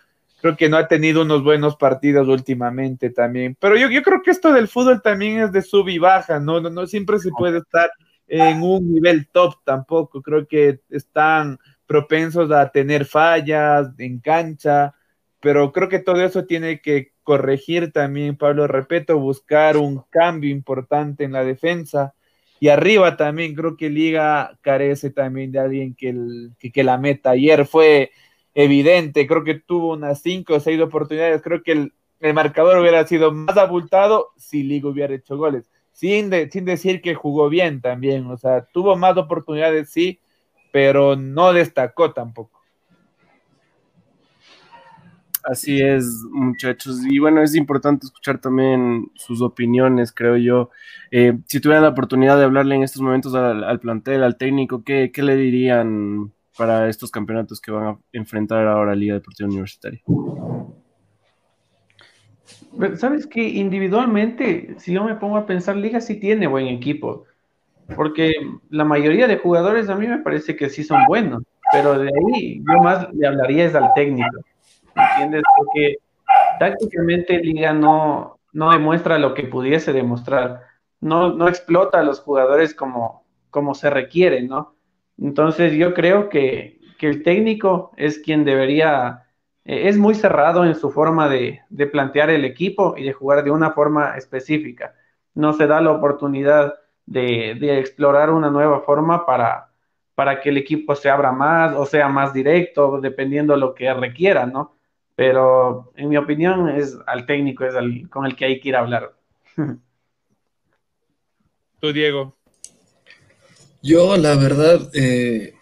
[0.41, 3.57] Creo que no ha tenido unos buenos partidos últimamente también.
[3.61, 6.61] Pero yo, yo creo que esto del fútbol también es de sub y baja, ¿no?
[6.61, 7.91] No, no siempre se puede estar
[8.27, 10.23] en un nivel top tampoco.
[10.23, 14.95] Creo que están propensos a tener fallas en cancha,
[15.41, 21.25] pero creo que todo eso tiene que corregir también, Pablo Repeto, buscar un cambio importante
[21.25, 22.15] en la defensa.
[22.61, 26.99] Y arriba también creo que Liga carece también de alguien que, el, que, que la
[26.99, 27.31] meta.
[27.31, 28.11] Ayer fue
[28.55, 33.07] evidente, creo que tuvo unas cinco o seis oportunidades, creo que el, el marcador hubiera
[33.07, 35.71] sido más abultado si Liga hubiera hecho goles.
[35.93, 40.19] Sin, de, sin decir que jugó bien también, o sea, tuvo más oportunidades, sí,
[40.73, 42.61] pero no destacó tampoco.
[45.43, 47.01] Así es, muchachos.
[47.09, 50.71] Y bueno, es importante escuchar también sus opiniones, creo yo.
[51.11, 54.85] Eh, si tuvieran la oportunidad de hablarle en estos momentos al, al plantel, al técnico,
[54.85, 60.03] ¿qué, ¿qué, le dirían para estos campeonatos que van a enfrentar ahora Liga Deportiva Universitaria?
[62.97, 67.25] Sabes que individualmente, si yo me pongo a pensar, Liga sí tiene buen equipo
[67.97, 68.31] porque
[68.69, 71.43] la mayoría de jugadores a mí me parece que sí son buenos,
[71.73, 74.37] pero de ahí yo más le hablaría es al técnico,
[74.95, 75.43] ¿entiendes?
[75.57, 75.97] Porque
[76.59, 80.61] tácticamente Liga no, no demuestra lo que pudiese demostrar,
[81.01, 84.75] no, no explota a los jugadores como, como se requiere, ¿no?
[85.21, 89.27] Entonces yo creo que, que el técnico es quien debería,
[89.65, 93.45] eh, es muy cerrado en su forma de, de plantear el equipo y de jugar
[93.45, 94.95] de una forma específica,
[95.35, 96.75] no se da la oportunidad
[97.07, 99.71] de, de, explorar una nueva forma para,
[100.15, 103.93] para que el equipo se abra más o sea más directo, dependiendo de lo que
[103.93, 104.77] requiera, ¿no?
[105.17, 108.77] Pero en mi opinión es al técnico, es al, con el que hay que ir
[108.77, 109.15] a hablar.
[111.81, 112.40] Tú, Diego.
[113.83, 115.55] Yo, la verdad, eh,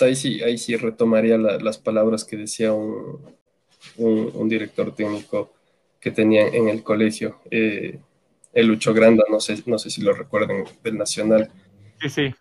[0.00, 3.20] ahí, sí, ahí sí retomaría la, las palabras que decía un,
[3.96, 5.52] un, un, director técnico
[6.00, 7.40] que tenía en el colegio.
[7.50, 7.98] Eh,
[8.52, 11.50] el Lucho Granda, no sé, no sé si lo recuerden, del Nacional.
[12.00, 12.34] Sí, sí.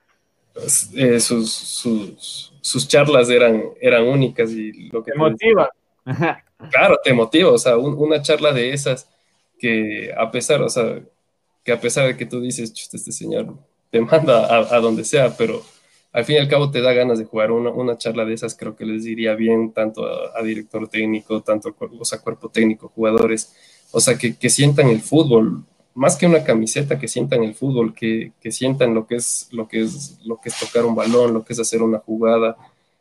[0.54, 5.12] Pues, eh, sus, sus, sus, charlas eran, eran únicas y lo que...
[5.12, 5.70] Te motiva.
[6.72, 9.10] claro, te motiva, o sea, un, una charla de esas
[9.60, 11.02] que a pesar, o sea,
[11.64, 13.56] que a pesar de que tú dices, este señor
[13.90, 15.62] te manda a, donde sea, pero
[16.12, 18.56] al fin y al cabo te da ganas de jugar una, una charla de esas,
[18.56, 22.92] creo que les diría bien tanto a, a director técnico, tanto o sea, cuerpo técnico,
[22.94, 23.54] jugadores,
[23.92, 25.64] o sea, que, que sientan el fútbol,
[25.98, 29.68] más que una camiseta, que sientan el fútbol, que, que, sientan lo que, es, lo,
[29.68, 32.56] que es, lo que es tocar un balón, lo que es hacer una jugada,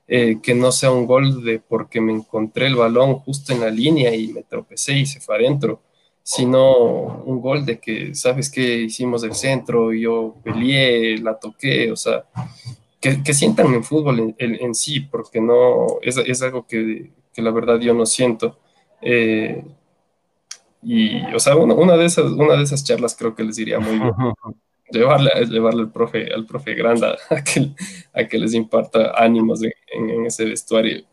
[0.09, 3.71] eh, que no sea un gol de porque me encontré el balón justo en la
[3.71, 5.83] línea y me tropecé y se fue adentro,
[6.27, 8.83] sino un gol de que, ¿sabes qué?
[8.83, 12.25] Hicimos el centro, yo peleé, la toqué, o sea,
[13.01, 17.53] que, que sientan en fútbol en, sí, porque no, es, es algo que, que, la
[17.53, 18.59] verdad yo no siento.
[19.01, 19.65] Eh,
[20.83, 23.79] y, o sea, una, una, de esas, una de esas charlas creo que les iría
[23.79, 24.13] muy bien.
[24.91, 27.71] llevarle, llevarle al profe, al profe Granda a que,
[28.13, 31.05] a que les imparta ánimos en, en, ese vestuario.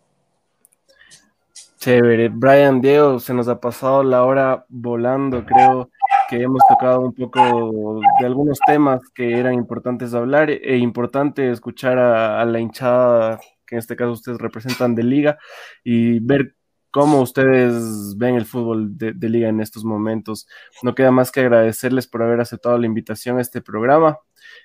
[1.84, 2.30] Chévere.
[2.30, 5.90] Brian, Diego, se nos ha pasado la hora volando, creo
[6.30, 11.98] que hemos tocado un poco de algunos temas que eran importantes hablar e importante escuchar
[12.00, 15.38] a, a la hinchada, que en este caso ustedes representan de liga,
[15.84, 16.56] y ver
[16.94, 20.48] cómo ustedes ven el fútbol de, liga en estos momentos.
[20.84, 24.20] No queda más que agradecerles por haber aceptado la invitación a este programa.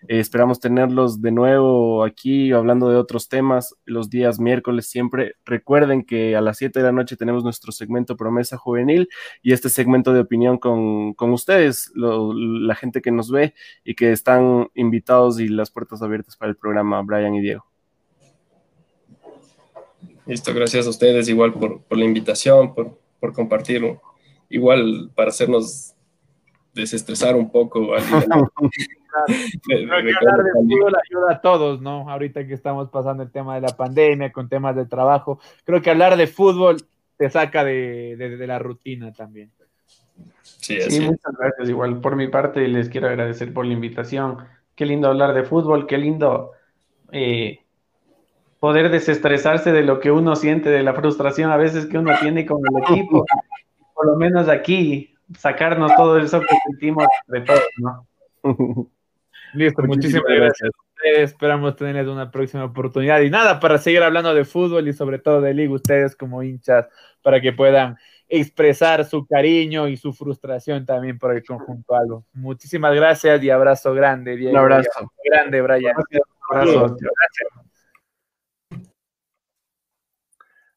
[0.09, 5.37] Eh, esperamos tenerlos de nuevo aquí hablando de otros temas los días miércoles siempre.
[5.47, 9.09] Recuerden que a las 7 de la noche tenemos nuestro segmento Promesa Juvenil
[9.43, 13.55] y este segmento de opinión con, ustedes, la gente que nos ve
[13.85, 17.68] y que están invitados y las puertas abiertas para el programa, Brian y Diego.
[20.29, 23.99] Listo, gracias a ustedes igual por, por la invitación, por, por compartir,
[24.51, 25.95] igual para hacernos
[26.75, 27.89] desestresar un poco.
[27.89, 27.99] Creo
[29.67, 32.11] que hablar de fútbol ayuda a todos, ¿no?
[32.11, 35.91] Ahorita que estamos pasando el tema de la pandemia, con temas de trabajo, creo que
[35.91, 36.77] hablar de fútbol
[37.17, 39.51] te saca de, de, la rutina también.
[40.43, 41.71] Sí, sí, muchas gracias.
[41.71, 42.61] Igual por mi parte
[48.61, 52.45] poder desestresarse de lo que uno siente, de la frustración a veces que uno tiene
[52.47, 53.25] con el equipo.
[53.95, 58.07] Por lo menos aquí, sacarnos todo eso que sentimos de todos, ¿no?
[59.55, 60.71] Listo, muchísimas, gracias.
[61.17, 63.21] Esperamos tenerles una próxima oportunidad.
[63.21, 66.87] Y nada, para seguir hablando de fútbol y sobre todo de liga, ustedes como hinchas,
[67.23, 67.97] para que puedan
[68.29, 72.25] expresar su cariño y su frustración también por el conjunto algo.
[72.33, 74.53] Muchísimas gracias y abrazo grande, Diego.
[74.53, 75.13] Un abrazo.
[75.25, 75.95] Grande, Brian.
[75.97, 76.97] Un abrazo.
[77.01, 77.68] Gracias.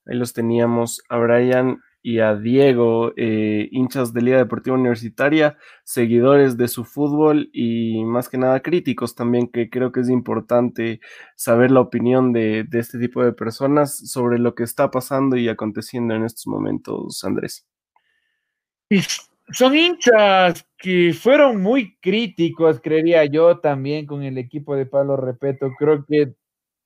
[0.06, 6.58] Ahí los teníamos a Brian y a Diego, eh, hinchas de Liga Deportiva Universitaria, seguidores
[6.58, 11.00] de su fútbol y más que nada críticos también, que creo que es importante
[11.36, 15.48] saber la opinión de, de este tipo de personas sobre lo que está pasando y
[15.48, 17.68] aconteciendo en estos momentos, Andrés.
[19.52, 25.72] Son hinchas que fueron muy críticos, creería yo, también con el equipo de Pablo Repeto.
[25.78, 26.34] Creo que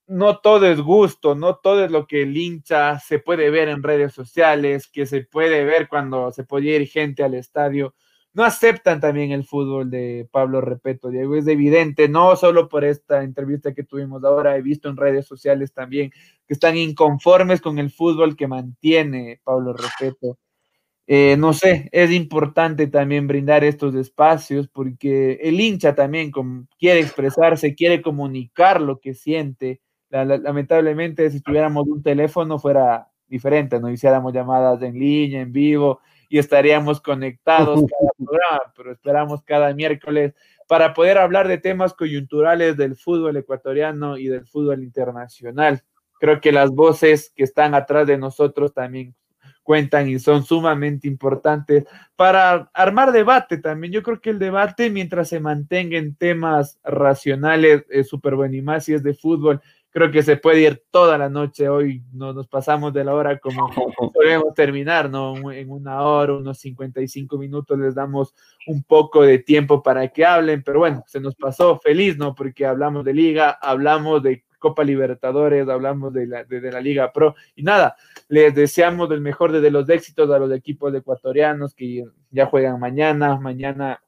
[0.07, 3.83] no todo es gusto, no todo es lo que el hincha se puede ver en
[3.83, 7.95] redes sociales, que se puede ver cuando se puede ir gente al estadio.
[8.33, 11.35] No aceptan también el fútbol de Pablo Repeto, Diego.
[11.35, 15.73] Es evidente, no solo por esta entrevista que tuvimos ahora, he visto en redes sociales
[15.73, 16.11] también
[16.45, 20.37] que están inconformes con el fútbol que mantiene Pablo Repeto.
[21.07, 26.31] Eh, no sé, es importante también brindar estos espacios porque el hincha también
[26.79, 33.89] quiere expresarse, quiere comunicar lo que siente lamentablemente, si tuviéramos un teléfono fuera diferente, no
[33.89, 40.33] hiciéramos llamadas en línea, en vivo, y estaríamos conectados cada programa, pero esperamos cada miércoles
[40.67, 45.83] para poder hablar de temas coyunturales del fútbol ecuatoriano y del fútbol internacional.
[46.19, 49.15] Creo que las voces que están atrás de nosotros también
[49.65, 51.85] cuentan y son sumamente importantes
[52.15, 53.91] para armar debate también.
[53.91, 58.61] Yo creo que el debate, mientras se mantenga en temas racionales, es súper bueno y
[58.61, 59.61] más si es de fútbol
[59.95, 61.69] creo que se puede ir toda la noche.
[61.69, 63.69] Hoy no nos pasamos de la hora como
[64.13, 65.53] podemos terminar, ¿no?
[65.53, 68.35] En una hora, unos 55 minutos les damos
[68.67, 72.35] un poco de tiempo para que hablen, pero bueno, se nos pasó feliz, ¿no?
[72.35, 77.35] Porque hablamos de liga, hablamos de Copa Libertadores, hablamos de la, de, la Liga Pro
[77.55, 77.95] y nada,
[78.27, 83.39] les deseamos el mejor de los éxitos a los equipos ecuatorianos que ya juegan mañana,
[83.39, 84.01] mañana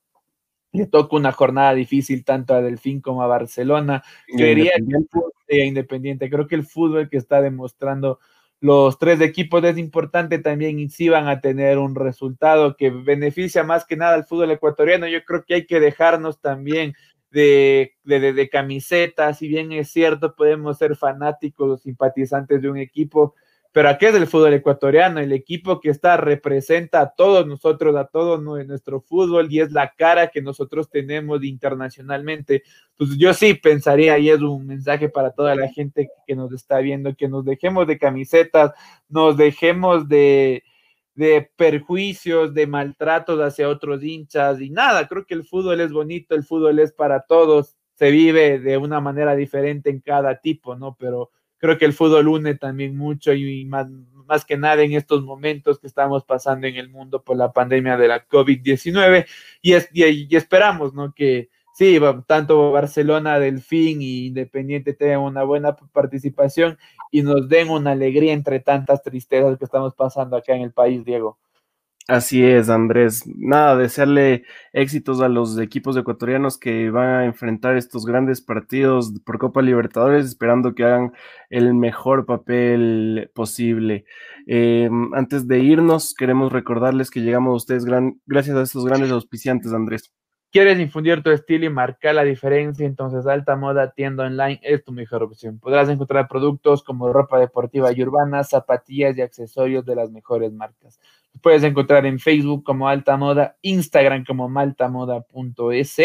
[0.72, 4.04] le toca una jornada difícil tanto a Delfín como a Barcelona.
[4.28, 4.72] Creería
[5.48, 8.20] que Independiente, creo que el fútbol que está demostrando
[8.60, 13.64] los tres equipos es importante también y si van a tener un resultado que beneficia
[13.64, 15.08] más que nada al fútbol ecuatoriano.
[15.08, 16.94] Yo creo que hay que dejarnos también
[17.30, 22.78] de, de, de camisetas, si bien es cierto, podemos ser fanáticos o simpatizantes de un
[22.78, 23.36] equipo,
[23.72, 28.06] pero aquí es el fútbol ecuatoriano, el equipo que está representa a todos nosotros, a
[28.06, 32.64] todo nuestro fútbol y es la cara que nosotros tenemos internacionalmente.
[32.98, 36.80] Pues yo sí pensaría, y es un mensaje para toda la gente que nos está
[36.80, 38.72] viendo, que nos dejemos de camisetas,
[39.10, 40.64] nos dejemos de,
[41.18, 46.36] de perjuicios, de maltratos hacia otros hinchas y nada, creo que el fútbol es bonito,
[46.36, 50.96] el fútbol es para todos, se vive de una manera diferente en cada tipo, ¿no?
[51.00, 53.88] Pero creo que el fútbol une también mucho y más,
[54.28, 57.98] más que nada en estos momentos que estamos pasando en el mundo por la pandemia
[57.98, 59.26] de la COVID-19
[59.62, 61.14] y, es, y, esperamos, ¿no?
[61.14, 66.78] Que sí, tanto Barcelona, Delfín y Independiente tengan una buena participación
[67.12, 71.04] y nos den una alegría entre tantas tristezas que estamos pasando acá en el país,
[71.06, 71.38] Diego.
[72.10, 73.24] Así es, Andrés.
[73.28, 79.38] Nada, desearle éxitos a los equipos ecuatorianos que van a enfrentar estos grandes partidos por
[79.40, 81.12] Copa Libertadores, esperando que hagan
[81.50, 84.06] el mejor papel posible.
[84.46, 89.12] Em, antes de irnos, queremos recordarles que llegamos a ustedes gran, gracias a estos grandes
[89.12, 90.10] auspiciantes, Andrés.
[90.58, 92.84] ¿Quieres infundir tu estilo y marcar la diferencia?
[92.88, 95.60] Entonces Alta Moda Tienda Online es tu mejor opción.
[95.60, 101.00] Podrás encontrar productos como ropa deportiva y urbana, zapatillas y accesorios de las mejores marcas.
[101.44, 105.98] puedes encontrar en Facebook como Alta Moda, Instagram como maltamoda.es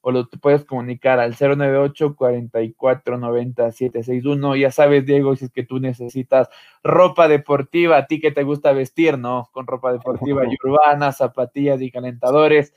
[0.00, 4.56] o lo te puedes comunicar al 098 44 90 761.
[4.56, 6.48] Ya sabes, Diego, si es que tú necesitas
[6.82, 9.50] ropa deportiva, a ti que te gusta vestir, ¿no?
[9.52, 12.72] Con ropa deportiva y urbana, zapatillas y calentadores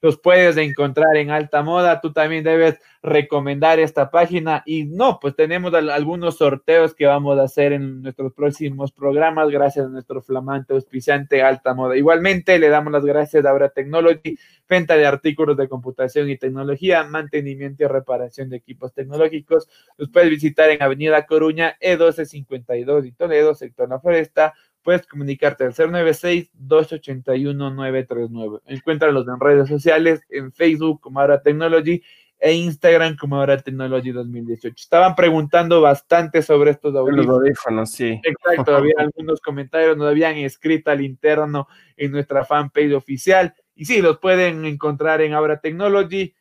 [0.00, 2.00] los puedes encontrar en alta moda.
[2.00, 4.62] Tú también debes recomendar esta página.
[4.66, 9.86] Y no, pues tenemos algunos sorteos que vamos a hacer en nuestros próximos programas, gracias
[9.86, 11.96] a nuestro flamante auspiciante Alta Moda.
[11.96, 14.38] Igualmente, le damos las gracias a Abra Technology,
[14.68, 19.68] venta de artículos de computación y tecnología, mantenimiento y reparación de equipos tecnológicos.
[19.96, 25.74] Los puedes visitar en Avenida Coruña, E1252 y Toledo, sector La Floresta puedes comunicarte al
[25.74, 28.62] 096-281-939.
[28.66, 32.02] Encuéntralos en redes sociales, en Facebook como Ahora Technology
[32.38, 34.74] e Instagram como Ahora Technology 2018.
[34.76, 37.90] Estaban preguntando bastante sobre estos audífonos.
[37.90, 38.20] sí.
[38.22, 41.66] Exacto, había algunos comentarios, nos habían escrito al interno
[41.96, 43.54] en nuestra fanpage oficial.
[43.74, 46.34] Y sí, los pueden encontrar en Ahora Technology.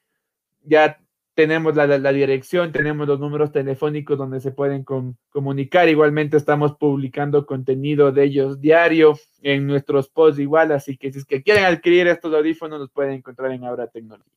[0.64, 1.00] Ya
[1.38, 4.84] tenemos la, dirección, tenemos los números telefónicos donde se pueden
[5.30, 5.88] comunicar.
[5.88, 11.26] Igualmente estamos publicando contenido de ellos diario en nuestros posts igual, así que si es
[11.26, 14.34] que quieren adquirir estos audífonos, los pueden encontrar en Abra Tecnología.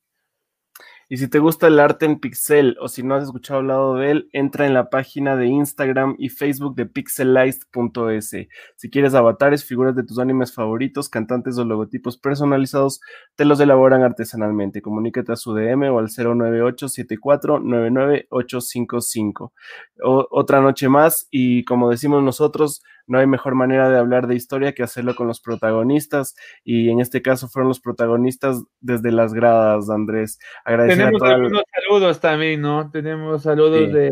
[1.11, 4.11] Y si te gusta el arte en pixel o si no has escuchado hablado de
[4.11, 8.47] él, entra en la página de Instagram y Facebook de pixelized.es.
[8.77, 13.01] Si quieres avatares, figuras de tus animes favoritos, cantantes o logotipos personalizados,
[13.35, 14.81] te los elaboran artesanalmente.
[14.81, 19.51] Comunícate a su DM o al 098 74 99855.
[19.99, 24.73] otra noche más y como decimos nosotros, no hay mejor manera de hablar de historia
[24.73, 29.89] que hacerlo con los protagonistas y en este caso fueron los protagonistas desde las gradas,
[29.89, 30.39] Andrés.
[30.65, 32.89] Tenemos algunos saludos también, ¿no?
[32.91, 34.11] Tenemos saludos de,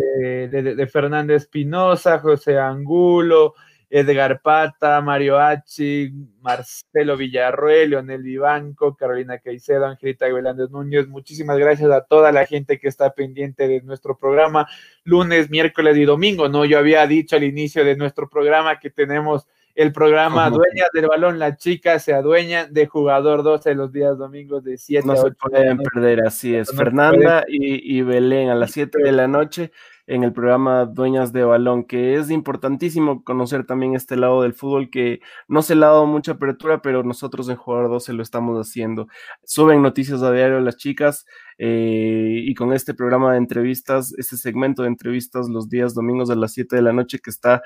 [0.50, 3.56] de, de, Fernández Espinosa, José Angulo,
[3.90, 6.12] Edgar Pata, Mario H.,
[6.42, 11.08] Marcelo Villarruel, Leonel Vivanco, Carolina Caicedo, Angelita Velández Núñez.
[11.08, 14.68] Muchísimas gracias a toda la gente que está pendiente de nuestro programa
[15.04, 16.50] lunes, miércoles y domingo.
[16.50, 21.08] No, yo había dicho al inicio de nuestro programa que tenemos el programa Dueñas del
[21.08, 25.16] Balón, la chica se adueña de Jugador 12 los días domingos de 7 no a
[25.16, 25.24] 8.
[25.24, 26.70] No se pueden perder, así es.
[26.76, 29.72] Fernanda y, y Belén a las 7 de la noche
[30.10, 34.90] en el programa Dueñas de Balón, que es importantísimo conocer también este lado del fútbol
[34.90, 38.58] que no se le ha dado mucha apertura, pero nosotros en Jugador 12 lo estamos
[38.58, 39.08] haciendo.
[39.44, 41.28] Suben noticias a diario las chicas
[41.60, 46.36] eh, y con este programa de entrevistas, este segmento de entrevistas los días domingos a
[46.36, 47.62] las 7 de la noche que está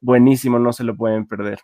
[0.00, 1.60] buenísimo, no se lo pueden perder.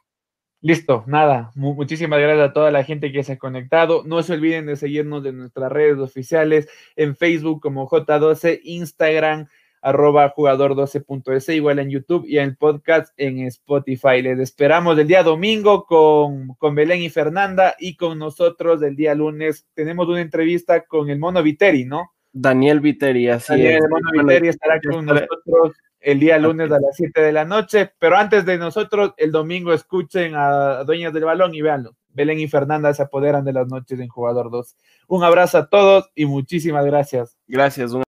[0.62, 1.50] Listo, nada.
[1.54, 4.02] muchísimas gracias a toda la gente que se ha conectado.
[4.06, 9.48] No se olviden de seguirnos de nuestras redes oficiales en Facebook como J12, Instagram,
[9.84, 14.22] arroba jugador12.es, igual en YouTube y en el podcast en Spotify.
[14.22, 19.14] Les esperamos el día domingo con, con Belén y Fernanda y con nosotros el día
[19.14, 19.66] lunes.
[19.74, 22.12] Tenemos una entrevista con el Mono Viteri, ¿no?
[22.32, 26.96] Daniel Viteri, así Daniel, El Mono Viteri estará con nosotros el día lunes a las
[26.96, 31.54] 7 de la noche, pero antes de nosotros, el domingo escuchen a Dueñas del Balón
[31.54, 31.96] y véanlo.
[32.08, 34.76] Belén y Fernanda se apoderan de las noches en Jugador 2.
[35.08, 37.36] Un abrazo a todos y muchísimas gracias.
[37.46, 37.94] Gracias.